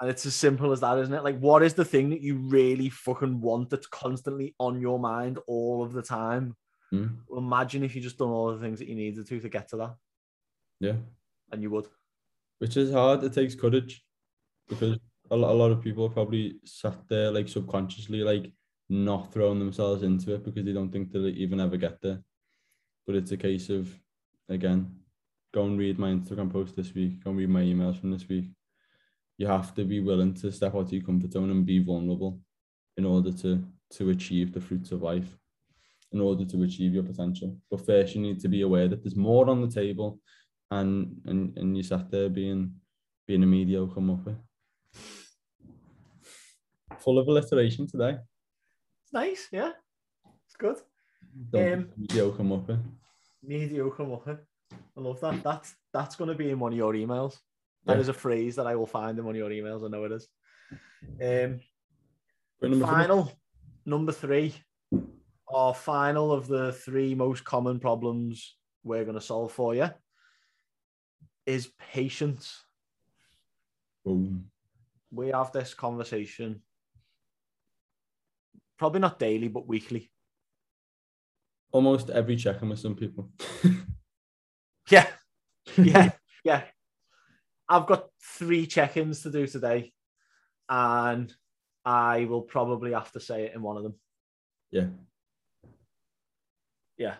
[0.00, 1.22] And it's as simple as that, isn't it?
[1.22, 5.38] Like, what is the thing that you really fucking want that's constantly on your mind
[5.46, 6.56] all of the time?
[6.92, 7.18] Mm.
[7.28, 9.68] Well, imagine if you just done all the things that you needed to to get
[9.68, 9.94] to that.
[10.80, 10.94] Yeah.
[11.52, 11.86] And you would.
[12.58, 13.24] Which is hard.
[13.24, 14.04] It takes courage
[14.68, 14.98] because
[15.30, 18.52] a lot, a lot of people probably sat there like subconsciously, like,
[18.88, 22.18] not throwing themselves into it because they don't think they'll even ever get there.
[23.06, 23.88] But it's a case of,
[24.48, 24.96] again,
[25.54, 28.28] go and read my Instagram post this week, go and read my emails from this
[28.28, 28.50] week.
[29.38, 32.40] You have to be willing to step out of your comfort zone and be vulnerable
[32.96, 35.36] in order to to achieve the fruits of life,
[36.12, 37.56] in order to achieve your potential.
[37.70, 40.20] But first, you need to be aware that there's more on the table,
[40.70, 42.72] and and and you sat there being
[43.26, 44.36] being a mediocre muppet.
[46.98, 48.18] Full of alliteration today.
[49.04, 49.72] It's nice, yeah.
[50.46, 50.76] It's good.
[51.54, 52.80] Um, mediocre muppet.
[53.42, 54.38] Mediocre muppet.
[54.72, 55.42] I love that.
[55.42, 57.38] That's that's going to be in one of your emails.
[57.86, 58.00] That yeah.
[58.00, 59.84] is a phrase that I will find in one of your emails.
[59.84, 60.28] I know it is.
[61.02, 61.60] Um,
[62.60, 63.34] number final, three.
[63.86, 64.54] number three.
[65.48, 69.90] Our final of the three most common problems we're going to solve for you
[71.50, 72.64] is patience.
[74.04, 74.50] Boom.
[75.12, 76.62] We have this conversation
[78.80, 80.10] Probably not daily, but weekly.
[81.70, 83.28] Almost every check-in with some people.
[84.90, 85.06] yeah,
[85.76, 86.12] yeah,
[86.44, 86.62] yeah.
[87.68, 88.06] I've got
[88.38, 89.92] three check-ins to do today,
[90.66, 91.30] and
[91.84, 93.96] I will probably have to say it in one of them.
[94.70, 94.86] Yeah.
[96.96, 97.16] Yeah.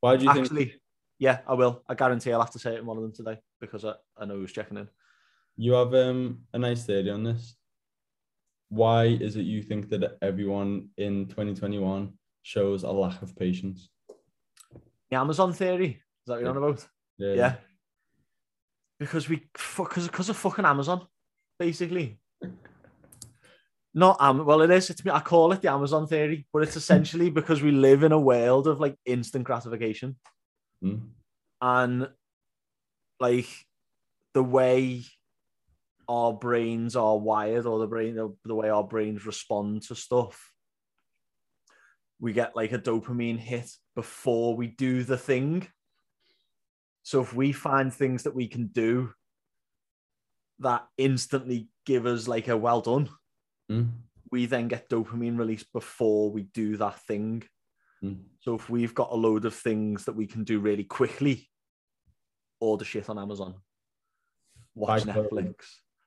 [0.00, 0.79] Why do you Actually, think...
[1.20, 1.84] yeah, I will.
[1.88, 4.24] I guarantee I'll have to say it in one of them today because I, I
[4.24, 4.88] know who's checking in.
[5.56, 7.54] You have um, a nice theory on this
[8.70, 12.12] why is it you think that everyone in 2021
[12.42, 13.90] shows a lack of patience?
[15.10, 15.88] The Amazon theory.
[15.88, 16.50] Is that what you're yeah.
[16.50, 16.88] on about?
[17.18, 17.34] Yeah.
[17.34, 17.54] yeah.
[18.98, 19.42] Because we,
[19.76, 21.06] because because of fucking Amazon,
[21.58, 22.20] basically.
[23.92, 24.88] Not um, well, it is.
[24.88, 25.10] It's me.
[25.10, 28.68] I call it the Amazon theory, but it's essentially because we live in a world
[28.68, 30.14] of like instant gratification,
[30.82, 31.00] mm.
[31.60, 32.08] and
[33.18, 33.48] like
[34.34, 35.02] the way
[36.08, 40.52] our brains are wired or the brain the, the way our brains respond to stuff
[42.18, 45.66] we get like a dopamine hit before we do the thing
[47.02, 49.10] so if we find things that we can do
[50.58, 53.08] that instantly give us like a well done
[53.70, 53.90] Mm.
[54.32, 57.44] we then get dopamine release before we do that thing
[58.02, 58.24] Mm.
[58.40, 61.48] So if we've got a load of things that we can do really quickly
[62.60, 63.54] order shit on amazon
[64.74, 65.28] watch Buy clothes.
[65.30, 65.54] netflix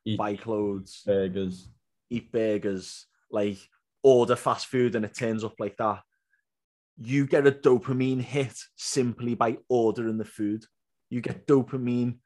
[0.05, 1.69] Eat buy clothes burgers.
[2.09, 3.57] eat burgers, like
[4.03, 6.01] order fast food and it turns up like that.
[6.97, 10.65] You get a dopamine hit simply by ordering the food.
[11.09, 12.17] You get dopamine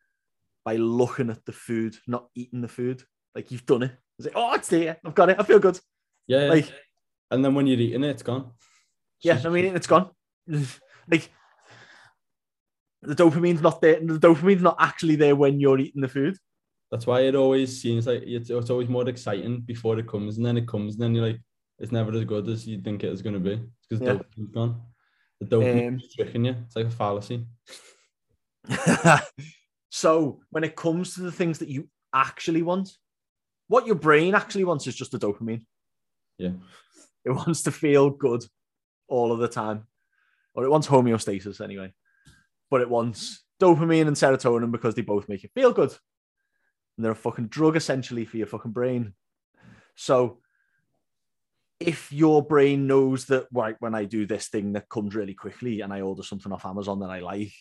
[0.66, 3.04] by looking at the food, not eating the food.
[3.36, 3.92] Like you've done it.
[4.18, 4.98] It's like, oh, it's there.
[5.06, 5.38] I've got it.
[5.40, 5.80] I feel good.
[6.26, 6.50] Yeah, yeah.
[6.50, 6.74] Like,
[7.32, 8.52] and then when you're eating it, it's gone.
[9.22, 10.10] Yeah, I mean, it's gone.
[10.48, 11.30] like
[13.02, 14.00] the dopamine's not there.
[14.00, 16.38] The dopamine's not actually there when you're eating the food.
[16.92, 20.46] That's why it always seems like it's, it's always more exciting before it comes, and
[20.46, 21.42] then it comes, and then you're like,
[21.80, 24.14] it's never as good as you think it is going to be because Yeah.
[24.14, 24.82] the dopamine's gone.
[25.42, 26.56] The dopamine's Um, tricking you.
[26.66, 27.46] It's like a fallacy.
[29.92, 32.90] so when it comes to the things that you actually want,
[33.68, 35.66] what your brain actually wants is just the dopamine.
[36.38, 36.54] Yeah.
[37.26, 38.46] It wants to feel good
[39.08, 39.88] all of the time.
[40.54, 41.94] Or it wants homeostasis anyway.
[42.70, 45.92] But it wants dopamine and serotonin because they both make you feel good.
[46.96, 49.14] And they're a fucking drug essentially for your fucking brain.
[49.96, 50.40] So
[51.80, 55.82] if your brain knows that right when I do this thing that comes really quickly
[55.82, 57.54] and I order something off Amazon that I like,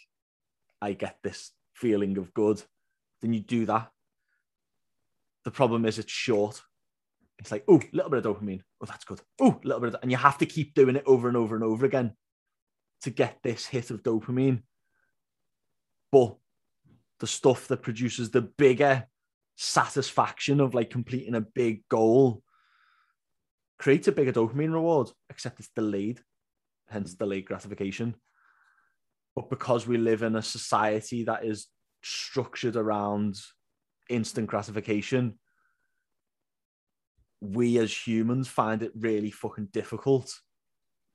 [0.81, 2.63] I get this feeling of good,
[3.21, 3.91] then you do that.
[5.45, 6.63] The problem is it's short.
[7.39, 8.63] It's like, oh, a little bit of dopamine.
[8.81, 9.21] Oh, that's good.
[9.41, 11.55] Oh, a little bit of, and you have to keep doing it over and over
[11.55, 12.13] and over again
[13.03, 14.63] to get this hit of dopamine.
[16.11, 16.37] But
[17.21, 19.07] the stuff that produces the bigger
[19.57, 22.43] satisfaction of like completing a big goal
[23.79, 26.21] creates a bigger dopamine reward, except it's delayed,
[26.89, 27.19] hence mm.
[27.19, 28.15] delayed gratification.
[29.35, 31.67] But because we live in a society that is
[32.03, 33.37] structured around
[34.09, 35.39] instant gratification,
[37.55, 40.41] we as humans find it really fucking difficult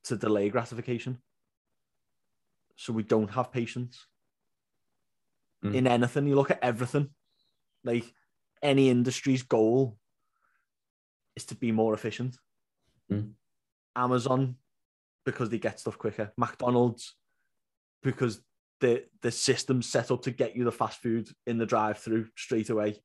[0.04, 1.18] to delay gratification.
[2.76, 4.06] So we don't have patience
[5.64, 5.74] Mm.
[5.74, 6.26] in anything.
[6.26, 7.10] You look at everything,
[7.84, 8.12] like
[8.62, 9.96] any industry's goal
[11.36, 12.36] is to be more efficient.
[13.10, 13.34] Mm.
[13.94, 14.56] Amazon,
[15.24, 16.32] because they get stuff quicker.
[16.36, 17.14] McDonald's,
[18.02, 18.42] because
[18.80, 22.70] the the system's set up to get you the fast food in the drive-through straight
[22.70, 23.00] away.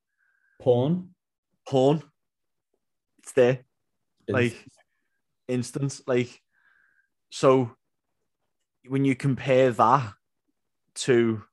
[0.59, 1.13] Porn.
[1.67, 2.01] Porn,
[3.27, 3.65] it's there,
[4.27, 4.55] like
[5.47, 6.01] instance.
[6.07, 6.41] like
[7.29, 7.71] so.
[8.87, 10.13] When you compare that
[10.95, 11.43] to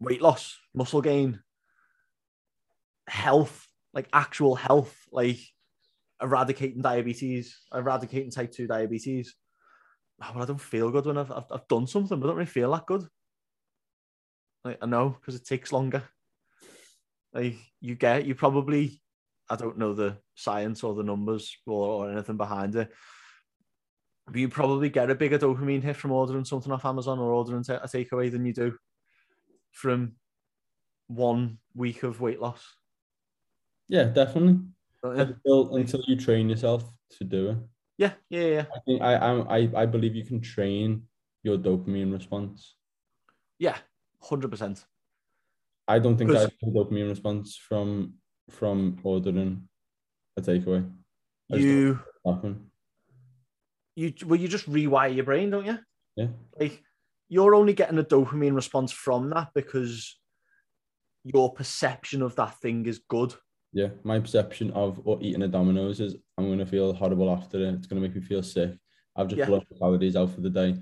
[0.00, 1.40] weight loss, muscle gain,
[3.06, 5.38] health, like actual health, like
[6.22, 9.34] eradicating diabetes, eradicating type 2 diabetes.
[10.22, 12.38] Oh, well, I don't feel good when I've, I've, I've done something, but I don't
[12.38, 13.06] really feel that good.
[14.64, 16.02] Like, I know because it takes longer.
[17.34, 19.02] Like you get, you probably,
[19.50, 22.92] I don't know the science or the numbers or, or anything behind it,
[24.26, 27.64] but you probably get a bigger dopamine hit from ordering something off Amazon or ordering
[27.64, 28.72] ta- a takeaway than you do
[29.72, 30.12] from
[31.08, 32.64] one week of weight loss.
[33.88, 34.60] yeah, definitely.
[35.02, 36.84] Until, until you train yourself
[37.18, 37.56] to do it.
[37.98, 41.02] Yeah, yeah, yeah, I think I I I believe you can train
[41.42, 42.76] your dopamine response.
[43.58, 43.78] yeah,
[44.20, 44.84] hundred percent.
[45.86, 48.14] I don't think I have a dopamine response from
[48.50, 49.68] from ordering
[50.38, 50.88] a takeaway.
[51.52, 52.70] I You, happen.
[53.96, 55.78] you, well, you just rewire your brain, don't you?
[56.16, 56.28] Yeah.
[56.58, 56.82] Like
[57.28, 60.18] you're only getting a dopamine response from that because
[61.24, 63.34] your perception of that thing is good.
[63.72, 67.74] Yeah, my perception of or eating a Domino's is I'm gonna feel horrible after it.
[67.74, 68.72] It's gonna make me feel sick.
[69.14, 69.46] I've just Yeah.
[69.46, 70.76] blown the calories out for the day.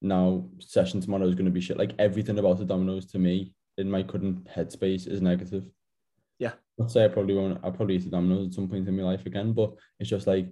[0.00, 1.76] Now session tomorrow is gonna be shit.
[1.76, 5.68] Like everything about the Domino's to me in my current headspace is negative.
[6.40, 6.52] Yeah.
[6.78, 7.60] Let's say I probably won't.
[7.62, 10.26] I'll probably eat the Domino's at some point in my life again, but it's just
[10.26, 10.48] like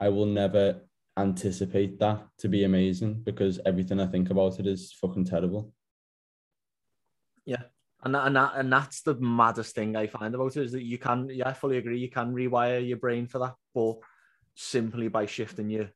[0.00, 0.80] I will never
[1.16, 5.72] anticipate that to be amazing because everything I think about it is fucking terrible.
[7.44, 7.62] Yeah.
[8.04, 10.84] And that, and that, and that's the maddest thing I find about it is that
[10.84, 11.98] you can, yeah, I fully agree.
[11.98, 13.96] You can rewire your brain for that, but
[14.54, 15.90] simply by shifting your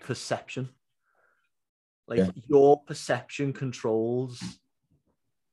[0.00, 0.68] perception.
[2.06, 2.30] Like Yeah.
[2.48, 4.42] your perception controls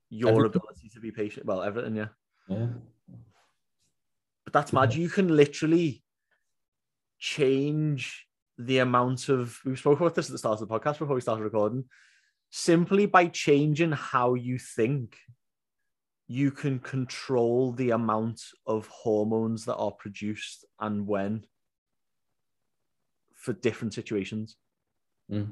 [0.10, 0.48] your Everything.
[0.62, 1.46] ability to be patient.
[1.46, 2.08] Well, everything, yeah.
[2.50, 2.68] Yeah.
[4.46, 4.94] But that's mad.
[4.94, 6.04] You can literally
[7.20, 8.28] change
[8.58, 9.60] the amount of.
[9.66, 11.86] We spoke about this at the start of the podcast before we started recording.
[12.52, 15.18] Simply by changing how you think,
[16.28, 21.46] you can control the amount of hormones that are produced and when
[23.36, 24.56] for different situations.
[25.32, 25.50] Mm.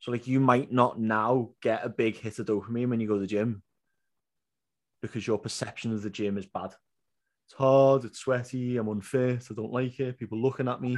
[0.00, 3.14] So, like, you might not now get a big hit of dopamine when you go
[3.14, 3.62] to the gym
[5.00, 6.74] because your perception of the gym is bad.
[7.52, 10.96] It's hard, it's sweaty, I'm unfit, I don't like it, people looking at me.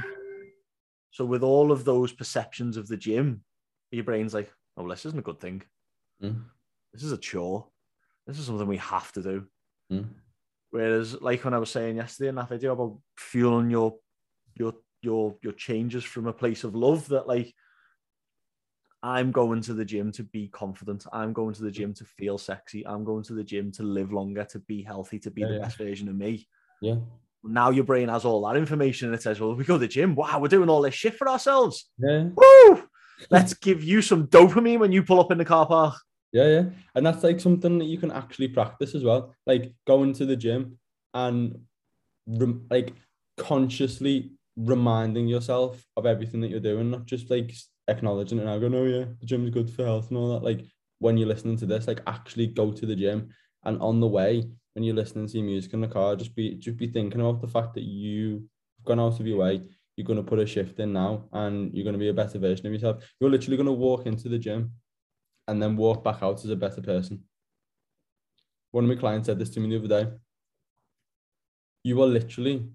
[1.11, 3.43] So, with all of those perceptions of the gym,
[3.91, 5.63] your brain's like, oh, well, this isn't a good thing.
[6.23, 6.45] Mm.
[6.93, 7.67] This is a chore.
[8.25, 9.45] This is something we have to do.
[9.91, 10.07] Mm.
[10.69, 13.97] Whereas, like when I was saying yesterday in that video about fueling your
[14.55, 17.53] your your your changes from a place of love, that like
[19.05, 21.05] I'm going to the gym to be confident.
[21.13, 22.85] I'm going to the gym to feel sexy.
[22.87, 25.53] I'm going to the gym to live longer, to be healthy, to be Yeah, the
[25.53, 25.59] yeah.
[25.61, 26.47] best version of me.
[26.81, 26.95] Yeah.
[27.43, 29.87] Now your brain has all that information and it says, well, we go to the
[29.87, 30.15] gym.
[30.15, 31.87] Wow, we're doing all this shit for ourselves.
[31.99, 32.29] Yeah.
[32.35, 32.83] Woo!
[33.29, 35.93] Let's give you some dopamine when you pull up in the car park.
[36.33, 36.63] Yeah, yeah.
[36.95, 39.35] And that's like something that you can actually practice as well.
[39.45, 40.79] Like going to the gym
[41.13, 41.59] and
[42.71, 42.93] like
[43.37, 47.53] consciously reminding yourself of everything that you're doing, not just like
[47.87, 50.33] acknowledging it and I go, no, oh, yeah, the gym's good for health and all
[50.33, 50.43] that.
[50.43, 50.65] Like
[50.99, 53.29] when you're listening to this, like actually go to the gym
[53.63, 54.43] and on the way,
[54.73, 57.41] when you're listening to your music in the car, just be just be thinking about
[57.41, 58.43] the fact that you've
[58.85, 59.61] gone out of your way.
[59.95, 62.73] You're gonna put a shift in now and you're gonna be a better version of
[62.73, 63.03] yourself.
[63.19, 64.73] You're literally gonna walk into the gym
[65.47, 67.23] and then walk back out as a better person.
[68.71, 70.11] One of my clients said this to me the other day.
[71.83, 72.67] You are literally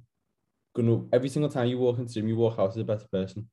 [0.74, 3.06] gonna every single time you walk into the gym, you walk out as a better
[3.10, 3.48] person.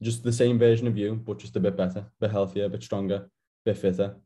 [0.00, 2.68] Just the same version of you, but just a bit better, a bit healthier, a
[2.68, 3.28] bit stronger, a
[3.64, 4.16] bit fitter.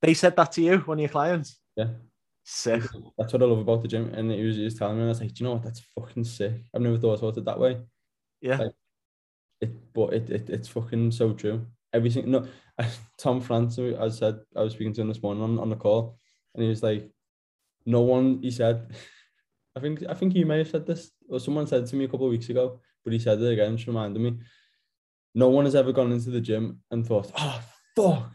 [0.00, 1.58] They said that to you, one of your clients.
[1.76, 1.88] Yeah.
[2.44, 2.82] Sick.
[3.18, 4.12] That's what I love about the gym.
[4.14, 5.62] And he was, he was telling me, and I was like, Do you know what?
[5.64, 6.52] That's fucking sick.
[6.74, 7.80] I've never thought about it that way.
[8.40, 8.58] Yeah.
[8.58, 8.74] Like-
[9.60, 11.66] It, but it, it it's fucking so true.
[11.92, 12.30] Everything.
[12.30, 12.46] No,
[13.18, 16.18] Tom France, I said I was speaking to him this morning on, on the call,
[16.54, 17.08] and he was like,
[17.86, 18.90] "No one." He said,
[19.76, 22.08] "I think I think you may have said this, or someone said to me a
[22.08, 23.76] couple of weeks ago, but he said it again.
[23.76, 24.38] Just reminded me.
[25.34, 27.60] No one has ever gone into the gym and thought, "Oh
[27.96, 28.30] fuck,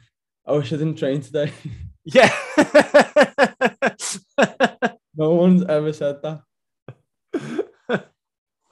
[0.46, 1.52] I wish I didn't train today."
[2.06, 2.32] Yeah.
[5.16, 6.42] no one's ever said that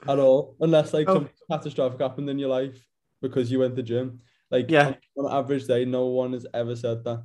[0.08, 1.14] at all, unless like Oh.
[1.14, 2.84] something catastrophic happened in your life
[3.22, 4.20] because you went to the gym.
[4.50, 4.88] Like Yeah.
[4.88, 7.22] on, on an average day, no one has ever said that.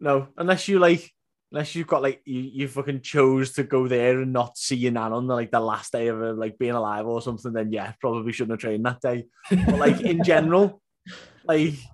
[0.00, 1.12] no, unless you like,
[1.54, 4.90] unless you've got like you, you fucking chose to go there and not see your
[4.90, 7.92] nan on the like the last day of like being alive or something, then yeah,
[8.00, 9.26] probably shouldn't have trained that day.
[9.48, 10.82] But like in general,
[11.44, 11.86] like if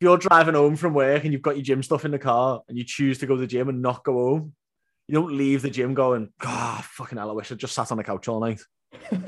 [0.00, 2.78] you're driving home from work and you've got your gym stuff in the car and
[2.78, 4.54] you choose to go to the gym and not go home,
[5.06, 7.98] you don't leave the gym going, God, fucking hell, I wish I just sat on
[7.98, 8.60] the couch all night.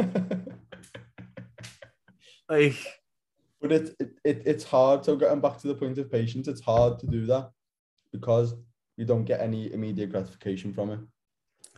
[2.48, 2.76] Like,
[3.60, 5.04] But it, it, it it's hard.
[5.04, 7.50] So getting back to the point of patience, it's hard to do that
[8.12, 8.54] because
[8.96, 11.00] you don't get any immediate gratification from it.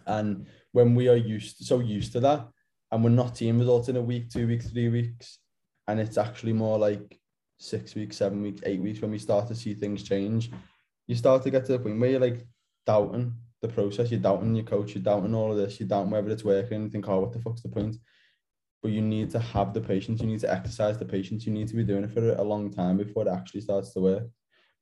[0.07, 2.49] And when we are used so used to that,
[2.91, 5.39] and we're not seeing results in a week, two weeks, three weeks,
[5.87, 7.19] and it's actually more like
[7.59, 10.51] six weeks, seven weeks, eight weeks when we start to see things change,
[11.07, 12.47] you start to get to the point where you're like
[12.87, 16.31] doubting the process, you're doubting your coach, you're doubting all of this, you're doubting whether
[16.31, 17.97] it's working, you think, oh, what the fuck's the point?
[18.83, 20.21] but you need to have the patience.
[20.21, 21.47] You need to exercise the patience.
[21.47, 24.01] You need to be doing it for a long time before it actually starts to
[24.01, 24.25] work.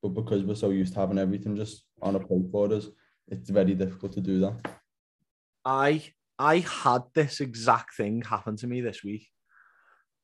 [0.09, 2.89] But because we're so used to having everything just on a plate for us,
[3.29, 4.73] it's very difficult to do that.
[5.65, 6.03] I
[6.39, 9.27] I had this exact thing happen to me this week,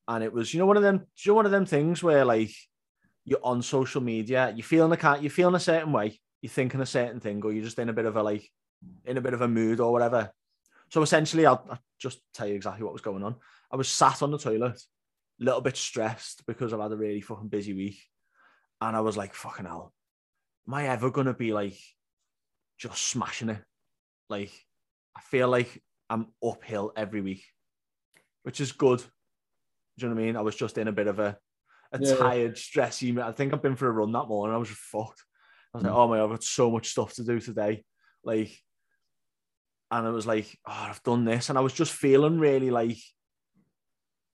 [0.07, 2.25] and it was you know one of them you know one of them things where
[2.25, 2.53] like
[3.25, 6.81] you're on social media, you're feeling a cat, you're feeling a certain way, you're thinking
[6.81, 8.49] a certain thing, or you're just in a bit of a like
[9.05, 10.31] in a bit of a mood or whatever.
[10.91, 13.37] So essentially, I'll, I'll just tell you exactly what was going on.
[13.71, 14.81] I was sat on the toilet,
[15.41, 17.99] a little bit stressed because I've had a really fucking busy week,
[18.89, 19.93] and I was like, "Fucking hell,
[20.67, 21.79] am I ever gonna be like
[22.79, 23.63] just smashing it?"
[24.29, 24.53] Like
[25.17, 27.45] I feel like I'm uphill every week,
[28.43, 28.99] which is good.
[28.99, 29.07] Do
[29.99, 30.37] you know what I mean?
[30.37, 31.37] I was just in a bit of a,
[31.93, 32.17] a Yeah.
[32.17, 33.19] tired, stressy.
[33.23, 34.55] I think I've been for a run that morning.
[34.55, 35.23] I was fucked.
[35.75, 35.97] I was like, Mm.
[35.97, 37.85] oh my god, I've got so much stuff to do today.
[38.25, 38.53] Like,
[39.91, 42.97] and I was like, oh, I've done this, and I was just feeling really like,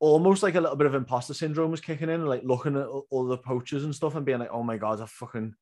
[0.00, 3.26] almost like a little bit of imposter syndrome was kicking in, like looking at all
[3.26, 5.54] the poachers and stuff and being like, oh my god, I fucking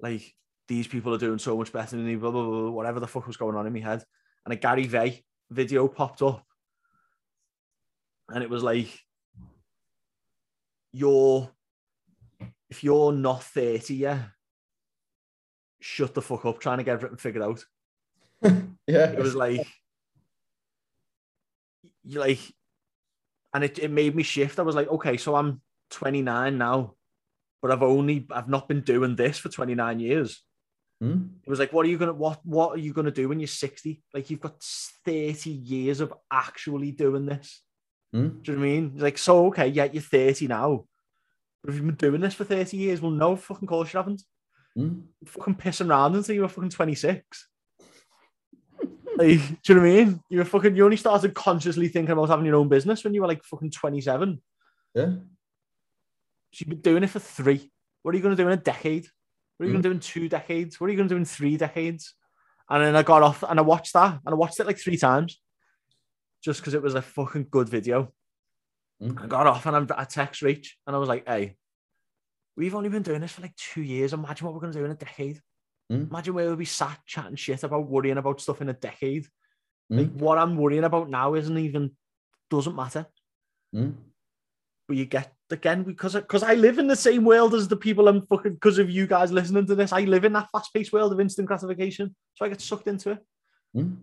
[0.00, 0.34] like
[0.68, 3.26] these people are doing so much better than me, blah, blah, blah, whatever the fuck
[3.26, 4.02] was going on in my head.
[4.44, 6.44] And a Gary Vee video popped up.
[8.28, 8.88] And it was like,
[10.92, 11.48] you're,
[12.68, 14.18] if you're not 30 yet,
[15.80, 17.64] shut the fuck up trying to get everything figured out.
[18.88, 19.10] Yeah.
[19.10, 19.66] It was like,
[22.04, 22.38] you like,
[23.56, 24.58] and it, it made me shift.
[24.58, 26.94] I was like, okay, so I'm 29 now,
[27.62, 30.42] but I've only, I've not been doing this for 29 years.
[31.02, 31.30] Mm.
[31.42, 33.46] It was like, what are you gonna what what are you gonna do when you're
[33.46, 34.02] 60?
[34.12, 34.62] Like you've got
[35.06, 37.62] 30 years of actually doing this.
[38.14, 38.42] Mm.
[38.42, 38.90] Do you know what I mean?
[38.94, 40.84] It's like, so okay, yeah, you're 30 now.
[41.62, 44.22] But if you've been doing this for 30 years, well, no fucking course you haven't.
[44.76, 45.04] Mm.
[45.24, 47.48] Fucking pissing around until you were fucking 26.
[49.16, 49.28] Like,
[49.62, 50.20] do you know what I mean?
[50.28, 53.20] You were fucking you only started consciously thinking about having your own business when you
[53.22, 54.40] were like fucking 27.
[54.94, 55.04] Yeah.
[56.52, 57.70] So you've been doing it for three.
[58.02, 59.06] What are you gonna do in a decade?
[59.56, 59.82] What are you Mm.
[59.82, 60.80] gonna do in two decades?
[60.80, 62.14] What are you gonna do in three decades?
[62.68, 64.96] And then I got off and I watched that and I watched it like three
[64.96, 65.40] times
[66.42, 68.12] just because it was a fucking good video.
[69.02, 69.22] Mm.
[69.22, 71.56] I got off and I'm, I text Reach and I was like, hey,
[72.56, 74.12] we've only been doing this for like two years.
[74.12, 75.40] Imagine what we're going to do in a decade.
[75.92, 76.10] Mm.
[76.10, 79.26] Imagine where we'll be sat chatting shit about worrying about stuff in a decade.
[79.92, 79.98] Mm.
[79.98, 81.92] Like what I'm worrying about now isn't even,
[82.50, 83.06] doesn't matter.
[83.74, 83.94] Mm.
[84.88, 88.08] But you get, again, because because I live in the same world as the people
[88.08, 90.92] I'm fucking, because of you guys listening to this, I live in that fast paced
[90.92, 92.14] world of instant gratification.
[92.34, 93.18] So I get sucked into it.
[93.76, 93.96] Mm.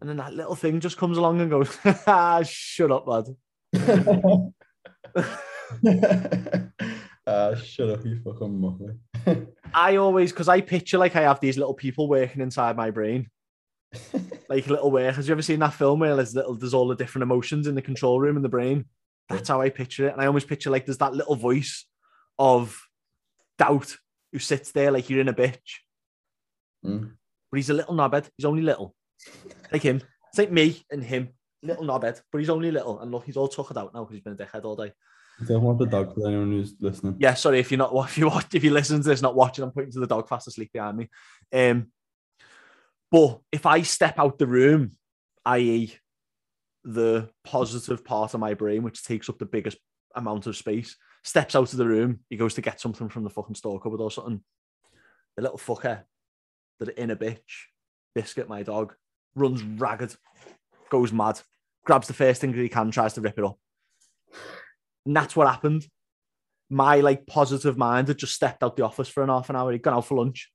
[0.00, 3.26] And then that little thing just comes along and goes, ah, shut up, lad.
[7.24, 8.96] Ah, shut up, you fucking muffler.
[9.74, 13.28] I always, because I picture like I have these little people working inside my brain,
[14.48, 15.28] like little workers.
[15.28, 17.82] You ever seen that film where there's little, there's all the different emotions in the
[17.82, 18.86] control room in the brain?
[19.28, 20.12] That's how I picture it.
[20.12, 21.86] And I always picture like there's that little voice
[22.38, 22.78] of
[23.58, 23.96] doubt
[24.32, 25.80] who sits there like you're in a bitch,
[26.84, 27.12] Mm.
[27.50, 28.28] but he's a little knobhead.
[28.36, 28.94] He's only little,
[29.70, 30.02] like him.
[30.30, 31.28] It's like me and him,
[31.62, 32.98] little knobhead, but he's only little.
[33.00, 34.92] And look, he's all tuckered out now because he's been a dickhead all day.
[35.46, 37.16] Don't want the dog for anyone who's listening.
[37.18, 39.64] yeah, sorry if you're not if you watch if you listen to this, not watching,
[39.64, 41.08] I'm pointing to the dog fast asleep behind me.
[41.52, 41.88] Um,
[43.10, 44.92] but if I step out the room,
[45.44, 45.94] i.e.,
[46.84, 49.78] the positive part of my brain, which takes up the biggest
[50.14, 53.30] amount of space, steps out of the room, he goes to get something from the
[53.30, 54.42] fucking store cupboard or something.
[55.36, 56.02] The little fucker,
[56.78, 57.66] the inner bitch,
[58.14, 58.94] biscuit, my dog,
[59.34, 60.16] runs ragged,
[60.90, 61.40] goes mad,
[61.84, 63.58] grabs the first thing that he can, tries to rip it up.
[65.06, 65.86] And that's what happened
[66.70, 69.70] my like positive mind had just stepped out the office for an half an hour.
[69.72, 70.50] He'd gone out for lunch.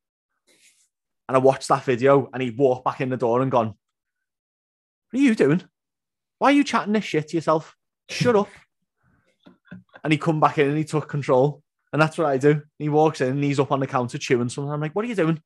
[1.28, 3.76] And I watched that video and he walked back in the door and gone,
[5.12, 5.62] What are you doing?
[6.40, 7.76] Why are you chatting this shit to yourself?
[8.10, 8.50] Shut up.
[10.04, 11.62] and he come back in and he took control.
[11.94, 12.64] And that's what I do.
[12.80, 14.72] He walks in and he's up on the counter chewing something.
[14.72, 15.40] I'm like, what are you doing?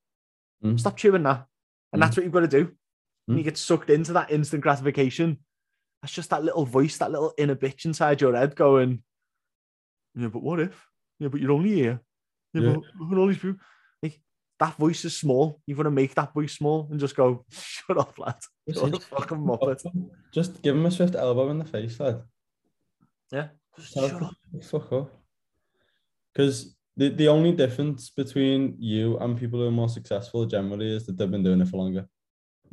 [0.64, 0.80] Mm.
[0.80, 1.46] Stop chewing that.
[1.92, 2.72] And that's what you've got to do.
[3.28, 3.46] And you Mm.
[3.46, 5.40] get sucked into that instant gratification.
[6.02, 9.04] That's just that little voice, that little inner bitch inside your head going,
[10.16, 10.88] Yeah, but what if?
[11.20, 12.02] Yeah, but you're only here.
[12.54, 12.74] Yeah, Yeah.
[12.74, 13.58] but look at all these people.
[14.02, 14.20] Like
[14.60, 15.62] that voice is small.
[15.68, 18.36] You've got to make that voice small and just go, shut up, lad.
[18.70, 19.84] Just- You're fucking muppet.
[20.34, 22.24] Just give him a swift elbow in the face, lad.
[23.32, 23.50] Yeah.
[23.78, 24.34] Just shut up.
[24.64, 25.14] fuck up.
[26.34, 31.06] Because the, the only difference between you and people who are more successful generally is
[31.06, 32.08] that they've been doing it for longer.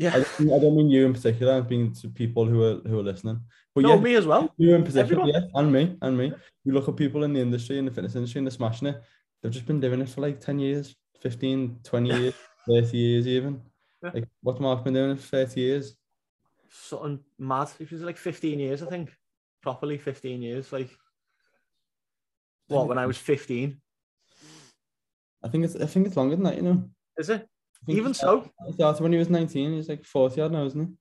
[0.00, 0.10] I Yeah.
[0.12, 2.98] don't, mean- I don't mean you in particular, I mean to people who are who
[3.00, 3.40] are listening.
[3.74, 4.54] But No, yeah, me as well.
[4.56, 6.32] you in particular, yeah, and me, and me.
[6.64, 9.02] You look at people in the industry, in the fitness industry, and they're smashing it.
[9.42, 12.34] They've just been doing it for like 10 years, 15, 20 years,
[12.68, 13.60] 30 years even.
[14.02, 14.10] Yeah.
[14.14, 15.96] Like what's Mark been doing for 30 years?
[16.70, 17.68] Something mad.
[17.80, 19.10] It was like 15 years, I think.
[19.62, 20.72] Properly 15 years.
[20.72, 20.90] Like,
[22.68, 23.80] what, when I was 15?
[25.42, 26.88] I think it's I think it's longer than that, you know.
[27.16, 27.48] Is it?
[27.86, 28.50] Even so.
[28.66, 30.92] He started when he was 19, he's like 40 odd now, isn't he?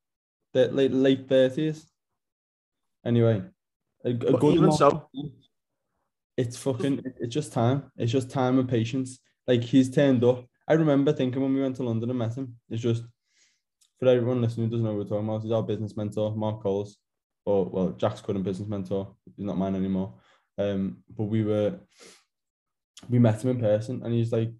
[0.53, 1.85] The late late 30s.
[3.05, 3.43] Anyway.
[4.05, 5.09] A, a good even so,
[6.37, 7.91] it's fucking it's just time.
[7.97, 9.19] It's just time and patience.
[9.47, 10.45] Like he's turned up.
[10.67, 13.03] I remember thinking when we went to London and met him, it's just
[13.99, 16.61] for everyone listening who doesn't know what we're talking about, he's our business mentor, Mark
[16.61, 16.97] Coles.
[17.45, 19.15] Or well, Jack's current business mentor.
[19.35, 20.13] He's not mine anymore.
[20.57, 21.79] Um, but we were
[23.09, 24.51] we met him in person and he's like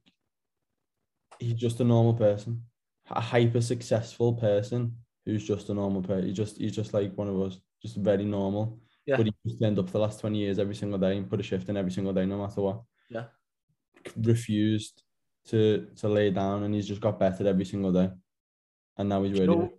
[1.39, 2.63] he's just a normal person.
[3.09, 6.27] A hyper successful person who's just a normal person.
[6.27, 8.79] He's just he's just like one of us, just very normal.
[9.05, 9.17] Yeah.
[9.17, 11.39] But he just turned up for the last 20 years every single day and put
[11.39, 12.81] a shift in every single day, no matter what.
[13.09, 13.25] Yeah.
[14.17, 15.03] Refused
[15.47, 18.09] to to lay down and he's just got better every single day.
[18.97, 19.59] And now he's do you, ready.
[19.59, 19.73] know,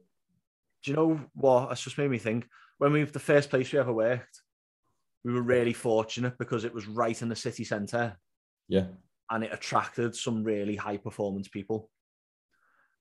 [0.84, 1.68] do you know what?
[1.68, 2.46] That's just made me think.
[2.78, 4.42] When we the first place we ever worked,
[5.24, 8.16] we were really fortunate because it was right in the city centre
[8.68, 8.86] Yeah.
[9.30, 11.90] And it attracted some really high performance people.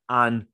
[0.10, 0.46] And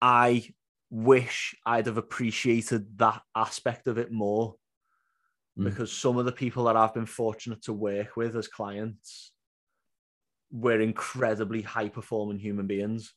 [0.00, 0.48] I
[0.90, 4.56] wish I'd have appreciated that aspect of it more
[5.58, 5.64] Mm.
[5.64, 9.32] because some of the people that I've been fortunate to work with as clients
[10.50, 13.14] were incredibly high performing human beings.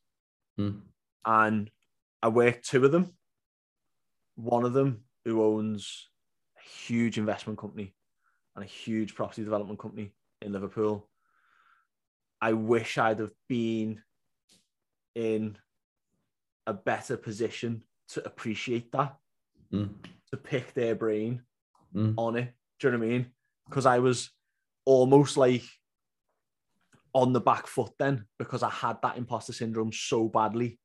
[0.59, 0.81] Mm.
[1.25, 1.71] And
[2.21, 3.15] I worked two of them.
[4.35, 6.09] One of them who owns
[6.57, 7.95] a huge investment company
[8.55, 11.09] and a huge property development company in Liverpool.
[12.41, 14.01] I wish I'd have been
[15.15, 15.57] in
[16.67, 19.17] a better position to appreciate that,
[19.71, 19.95] Mm.
[20.31, 21.43] to pick their brain
[21.93, 22.15] Mm.
[22.17, 22.53] on it.
[22.79, 23.33] Do you know what I mean?
[23.65, 24.31] Because I was
[24.85, 25.63] almost like
[27.13, 30.79] on the back foot then because I had that imposter syndrome so badly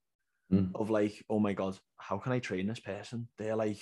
[0.51, 0.71] Mm.
[0.75, 3.29] of like, oh my god, how can I train this person?
[3.37, 3.81] They're like,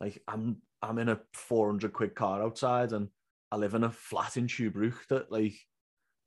[0.00, 3.10] like I'm I'm in a 400 quid car outside and
[3.50, 5.54] I live in a flat in Tuebrook that like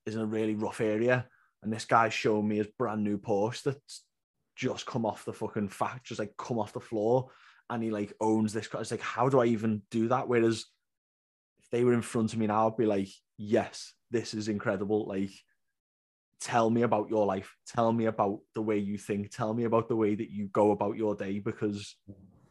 [0.05, 1.27] is in a really rough area.
[1.61, 4.03] And this guy's showing me his brand new Porsche that's
[4.55, 7.29] just come off the fucking fact, just like come off the floor.
[7.69, 8.81] And he like owns this car.
[8.81, 10.27] It's like, how do I even do that?
[10.27, 10.65] Whereas
[11.61, 15.07] if they were in front of me now, I'd be like, yes, this is incredible.
[15.07, 15.31] Like,
[16.41, 17.55] tell me about your life.
[17.65, 19.31] Tell me about the way you think.
[19.31, 21.95] Tell me about the way that you go about your day because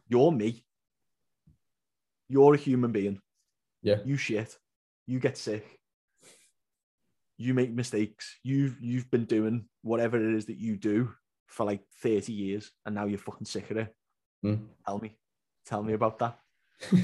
[0.09, 0.65] you're me.
[2.27, 3.19] You're a human being.
[3.83, 3.97] Yeah.
[4.03, 4.57] You shit.
[5.05, 5.79] You get sick.
[7.37, 8.37] You make mistakes.
[8.43, 11.09] You've you've been doing whatever it is that you do
[11.47, 13.95] for like 30 years and now you're fucking sick of it.
[14.45, 14.65] Mm.
[14.85, 15.17] Tell me.
[15.65, 16.39] Tell me about that.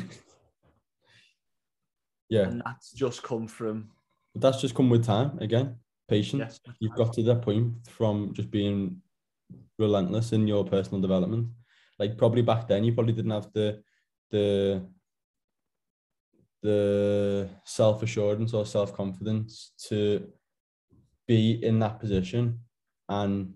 [2.30, 2.44] Yeah.
[2.44, 3.90] And that's just come from
[4.34, 5.78] But that's just come with time again.
[6.08, 6.60] Patience.
[6.66, 6.76] yes.
[6.80, 9.02] You've got to that point from just being
[9.78, 11.48] relentless in your personal development.
[11.98, 13.82] Like probably back then you probably didn't have the
[14.32, 14.86] the
[16.62, 20.28] the self assurance or self confidence to
[21.28, 22.60] be in that position
[23.07, 23.53] and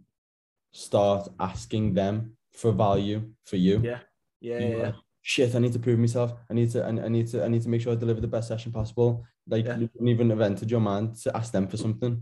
[0.71, 3.81] start asking them for value for you.
[3.83, 3.99] Yeah.
[4.41, 4.59] Yeah.
[4.59, 4.83] You yeah, know, yeah.
[4.85, 4.95] like,
[5.25, 6.33] Shit, I need to prove myself.
[6.49, 6.83] I need to.
[6.83, 7.45] I, I need to.
[7.45, 9.25] I need to make sure I deliver the best session possible.
[9.47, 9.77] Like Yeah.
[9.77, 12.21] you wouldn't even have entered your mind to ask them for something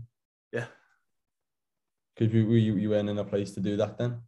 [0.52, 0.66] Yeah.
[2.14, 4.20] because we, we you weren't in a place to do that then.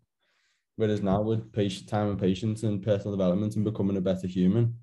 [0.77, 4.75] Whereas now with patient time and patience and personal development and becoming a better human,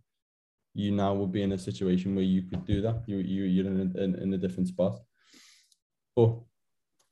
[0.74, 3.04] you now will be in a situation where you could do that.
[3.08, 5.00] You you you're in a, in, in a different spot.
[6.16, 6.40] But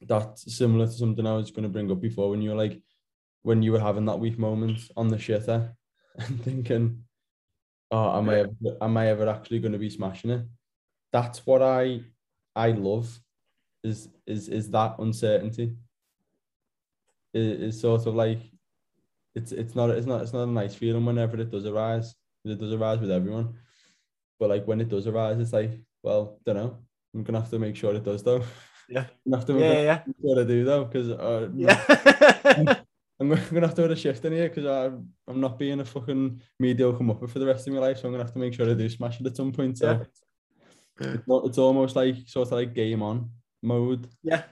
[0.01, 2.81] that's similar to something I was going to bring up before when you were like
[3.41, 5.73] when you were having that weak moment on the shitter
[6.17, 7.03] and thinking,
[7.91, 8.51] oh, am I ever,
[8.81, 10.45] am I ever actually going to be smashing it?
[11.11, 12.01] That's what I
[12.55, 13.19] I love
[13.83, 15.75] is is is that uncertainty.
[17.33, 18.39] It is sort of like
[19.35, 22.15] it's it's not it's not it's not a nice feeling whenever it does arise.
[22.45, 23.55] It does arise with everyone,
[24.39, 25.71] but like when it does arise, it's like
[26.03, 26.77] well, don't know.
[27.13, 28.43] I'm gonna have to make sure it does though.
[28.87, 29.05] Yeah.
[29.25, 29.71] I'm gonna have to Yeah.
[29.73, 29.81] Yeah.
[29.81, 30.03] Yeah.
[30.07, 31.83] make sure I do though, because uh, yeah.
[33.19, 35.59] I'm gonna I'm gonna have to put a shift in here because I'm I'm not
[35.59, 37.99] being a fucking mediocre muppet for the rest of my life.
[37.99, 39.77] So I'm gonna have to make sure I do smash it at some point.
[39.77, 40.05] So
[41.01, 43.29] it's, al- it's almost like sort of like game on
[43.61, 44.43] mode, yeah.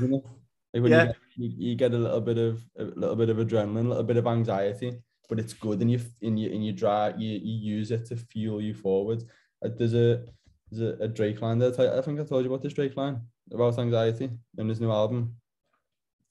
[0.00, 1.04] Like when Yeah.
[1.04, 3.88] you, get, you, you get a little bit of a little bit of adrenaline, a
[3.88, 4.92] little bit of anxiety,
[5.28, 8.16] but it's good and you and you and you drive you, you use it to
[8.16, 9.22] fuel you forward.
[9.64, 10.24] Uh, There's a
[10.70, 12.96] there's a, a Drake line that I I think I told you about this Drake
[12.96, 13.20] line
[13.52, 15.36] about anxiety in his new album.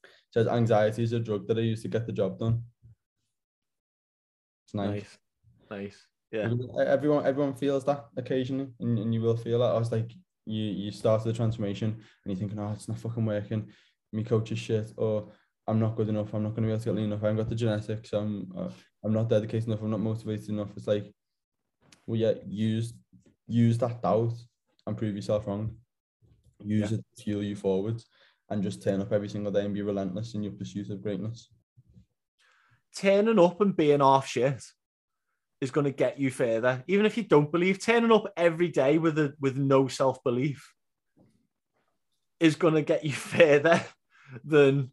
[0.04, 2.64] It says anxiety is a drug that I use to get the job done.
[4.66, 4.90] It's nice.
[4.90, 5.18] Nice.
[5.70, 6.08] Nice.
[6.32, 6.50] Yeah.
[6.88, 9.76] Everyone, everyone feels that occasionally, and, and you will feel that.
[9.76, 10.12] I was like,
[10.46, 13.68] you, you start the transformation, and you're thinking, oh, it's not fucking working.
[14.12, 15.32] My coach is shit, or
[15.68, 16.34] I'm not good enough.
[16.34, 17.24] I'm not going to be able to get lean enough.
[17.24, 18.12] I haven't got the genetics.
[18.14, 18.70] I'm, uh,
[19.04, 19.82] I'm not dedicated enough.
[19.82, 20.70] I'm not motivated enough.
[20.76, 21.14] It's like,
[22.06, 22.94] well, yeah, use,
[23.48, 24.34] use that doubt
[24.86, 25.76] and prove yourself wrong.
[26.60, 26.98] Use Yeah.
[26.98, 28.06] it to fuel you forwards,
[28.50, 31.50] and just turn up every single day and be relentless in your pursuit of greatness.
[32.96, 34.62] Turning up and being off shit
[35.62, 36.84] is going to get you further.
[36.88, 40.74] Even if you don't believe, turning up every day with a with no self belief
[42.40, 43.82] is going to get you further
[44.44, 44.92] than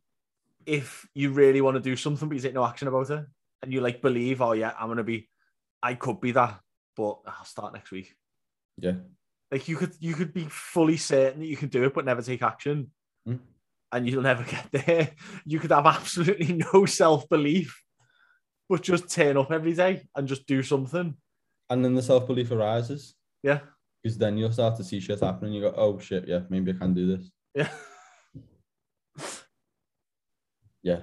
[0.67, 3.25] if you really want to do something but you take no action about it
[3.63, 5.29] and you like believe, oh yeah, I'm going to be,
[5.83, 6.61] I could be that,
[6.97, 8.15] but I'll start next week.
[8.79, 8.95] Yeah.
[9.53, 12.23] Like you could you could be fully certain that you can do it, but never
[12.23, 12.91] take action,
[13.29, 13.41] Mm.
[13.93, 15.11] and you'll never get there.
[15.45, 17.83] You could have absolutely no self belief,
[18.69, 21.15] but just turn up every day and just do something.
[21.69, 23.15] And then the self belief arises.
[23.43, 23.61] Yeah,
[24.03, 26.71] Because then you'll start to see shit happen and you go, oh shit, yeah, maybe
[26.73, 27.31] I can do this.
[27.55, 27.69] yeah.
[30.83, 31.01] Yeah.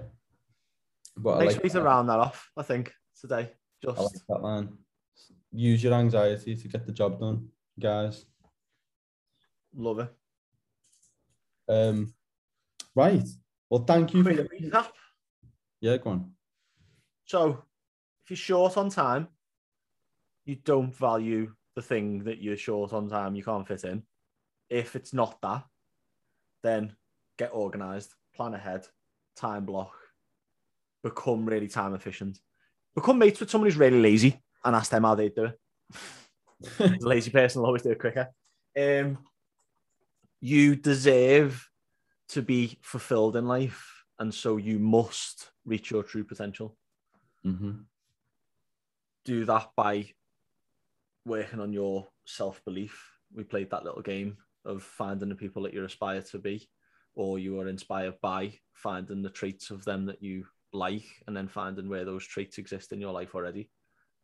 [1.15, 2.51] But I Next like, to round that off.
[2.55, 3.51] I think today.
[3.85, 4.77] I like Just that line.
[5.51, 7.49] Use your anxiety to get the job done,
[7.79, 8.25] guys.
[9.75, 10.13] love it.
[11.69, 12.13] Um,
[12.95, 13.23] right.
[13.69, 14.23] Well, thank you.
[14.23, 14.87] For Quick recap.
[15.81, 16.31] yeah, go on.
[17.25, 17.63] So,
[18.23, 19.27] if you're short on time,
[20.45, 24.01] you don't value the thing that you're short on time, you can't fit in.
[24.69, 25.63] If it's not that,
[26.63, 26.95] then
[27.37, 28.87] get organized, plan ahead,
[29.37, 29.93] time block,
[31.03, 32.39] become really time efficient.
[32.95, 35.59] Become mates with someone who's really lazy and ask them how they do it.
[36.77, 38.29] the lazy person will always do it quicker.
[38.77, 39.19] Um,
[40.41, 41.69] you deserve
[42.29, 46.75] to be fulfilled in life and so you must reach your true potential.
[47.45, 47.71] Mm-hmm.
[49.25, 50.09] Do that by
[51.25, 53.03] working on your self belief.
[53.33, 56.67] We played that little game of finding the people that you aspire to be,
[57.17, 61.47] or you are inspired by, finding the traits of them that you like, and then
[61.47, 63.71] finding where those traits exist in your life already.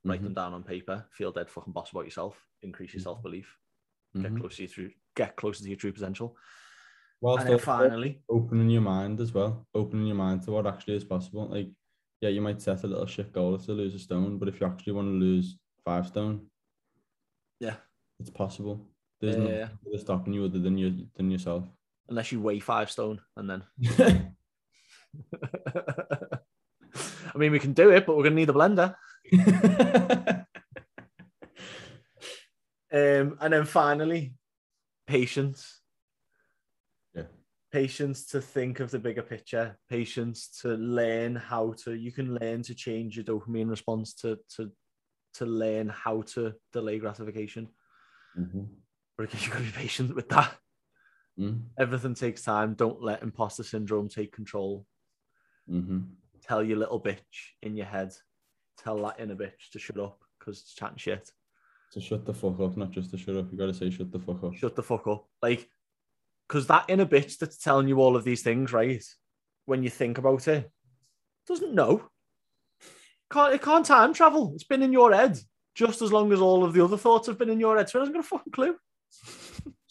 [0.06, 0.26] Write Mhm.
[0.26, 1.04] them down on paper.
[1.12, 2.38] Feel dead fucking boss about yourself.
[2.62, 3.04] Increase your Mhm.
[3.04, 3.58] self belief.
[4.16, 4.39] Get Mhm.
[4.39, 4.91] closer to your true.
[5.16, 6.38] Get closer to your true potential.
[7.20, 11.04] Whilst and finally, opening your mind as well, opening your mind to what actually is
[11.06, 11.48] possible.
[11.48, 11.72] Like,
[12.22, 14.68] yeah, you might set a little shit goal to lose a stone, but if you
[14.68, 16.52] actually want to lose five stone,
[17.60, 17.78] yeah,
[18.20, 18.88] it's possible.
[19.20, 20.00] There's Yeah, nothing yeah.
[20.00, 21.66] stopping you other than you than yourself.
[22.14, 23.64] Unless you weigh five stone, and then.
[27.34, 28.95] I mean, we can do it, but we're gonna need a blender.
[32.93, 34.36] Um, and then finally,
[35.07, 35.82] patience.
[37.16, 37.24] Yeah.
[37.72, 39.80] Patience to think of the bigger picture.
[39.89, 41.93] Patience to learn how to.
[41.93, 44.72] You can learn to change your dopamine response to to
[45.36, 47.70] to learn how to delay gratification.
[48.38, 48.68] Mhm.
[49.18, 50.55] But you've got to be patient with that.
[51.40, 52.74] Mm, Everything takes time.
[52.76, 54.86] Don't let imposter syndrome take control.
[55.70, 56.08] mhm.
[56.44, 58.14] Tell your little bitch in your head.
[58.78, 61.32] Tell that inner bitch to shut up because it's chatting shit.
[61.94, 63.52] To shut the fuck up, not just to shut up.
[63.52, 64.54] You gotta say shut the fuck up.
[64.56, 65.26] shut the fuck up.
[65.42, 65.70] Like,
[66.48, 69.04] because that inner bitch that's telling you all of these things, right?
[69.66, 70.70] When you think about it,
[71.48, 72.10] doesn't know.
[73.32, 74.52] Can't it can't time travel.
[74.54, 75.40] It's been in your head
[75.76, 77.90] just as long as all of the other thoughts have been in your head.
[77.90, 78.76] So it hasn't got a fucking clue.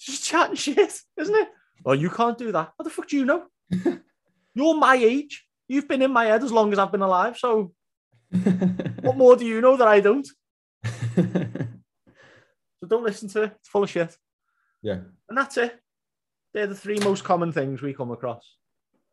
[0.03, 0.79] It's just chatting shit,
[1.17, 1.49] isn't it?
[1.87, 2.73] Oh, you can't do that.
[2.77, 3.45] What the fuck do you know?
[4.55, 5.45] You're my age.
[5.69, 7.39] You've been in my head as long as I've been alive.
[7.39, 7.73] So
[9.01, 10.27] what more do you know that I don't?
[12.81, 13.53] So don't listen to it.
[13.61, 14.17] It's full of shit.
[14.83, 14.99] yeah.
[15.29, 15.79] And that's it.
[16.53, 18.57] They're the three most common things we come across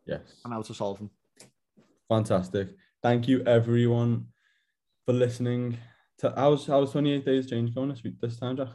[0.07, 0.21] Yes.
[0.43, 1.11] and how to solve them.
[2.09, 2.69] Fantastic.
[3.03, 4.25] Thank you everyone
[5.05, 5.77] for listening.
[6.17, 8.69] To how's how's 28 days change going this week this time, Jack?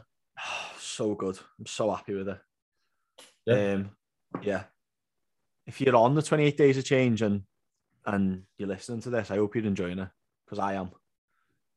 [0.95, 1.37] So good.
[1.59, 2.39] I'm so happy with it.
[3.45, 3.73] Yeah.
[3.73, 3.89] Um,
[4.41, 4.63] yeah.
[5.67, 7.43] If you're on the 28 days of change and
[8.07, 10.09] and you're listening to this, I hope you're enjoying it
[10.45, 10.91] because I am.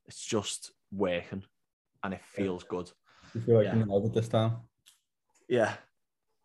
[0.07, 1.43] It's just working
[2.05, 2.91] and it feels good.
[3.35, 3.77] You feel like Yeah.
[3.77, 4.59] you nailed it this time?
[5.49, 5.75] Yeah.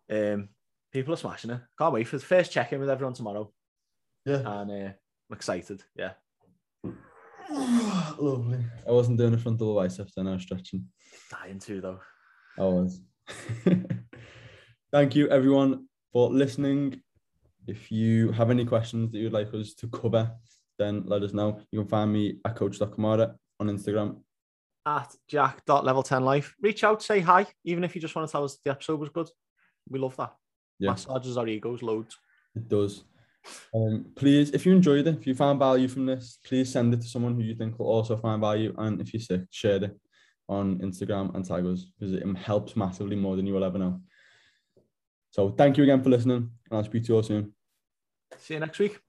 [0.10, 0.50] Um,
[0.92, 1.62] people are smashing it.
[1.78, 3.52] Can't wait for the first check in with everyone tomorrow.
[4.26, 4.38] Yeah.
[4.62, 5.84] And uh, I'm excited.
[5.96, 6.14] Yeah.
[7.50, 8.60] Lovely.
[8.88, 10.88] I wasn't doing a front double biceps then, I was stretching.
[11.30, 12.00] Dying to though.
[12.58, 13.01] I was.
[14.91, 17.01] Thank you everyone for listening.
[17.68, 20.32] If you have any questions that you'd like us to cover,
[20.78, 21.62] then let us know.
[21.72, 24.18] You can find me at coach.kamara on Instagram.
[24.86, 26.51] At jack.level10life.
[26.62, 29.10] Reach out, say hi, even if you just want to tell us the episode was
[29.10, 29.30] good.
[29.89, 30.34] We love that.
[30.78, 30.91] Yeah.
[30.91, 32.18] Massages our egos loads.
[32.56, 33.04] It does.
[33.74, 37.01] Um, please, if you enjoyed it, if you found value from this, please send it
[37.01, 38.74] to someone who you think will also find value.
[38.78, 39.97] And if you're sick, share it
[40.50, 44.02] on Instagram and tag us because it helps massively more than you will ever know.
[45.32, 46.38] So thank you again for listening,
[46.70, 47.54] and I'll speak to you all soon.
[48.38, 49.03] See you next week.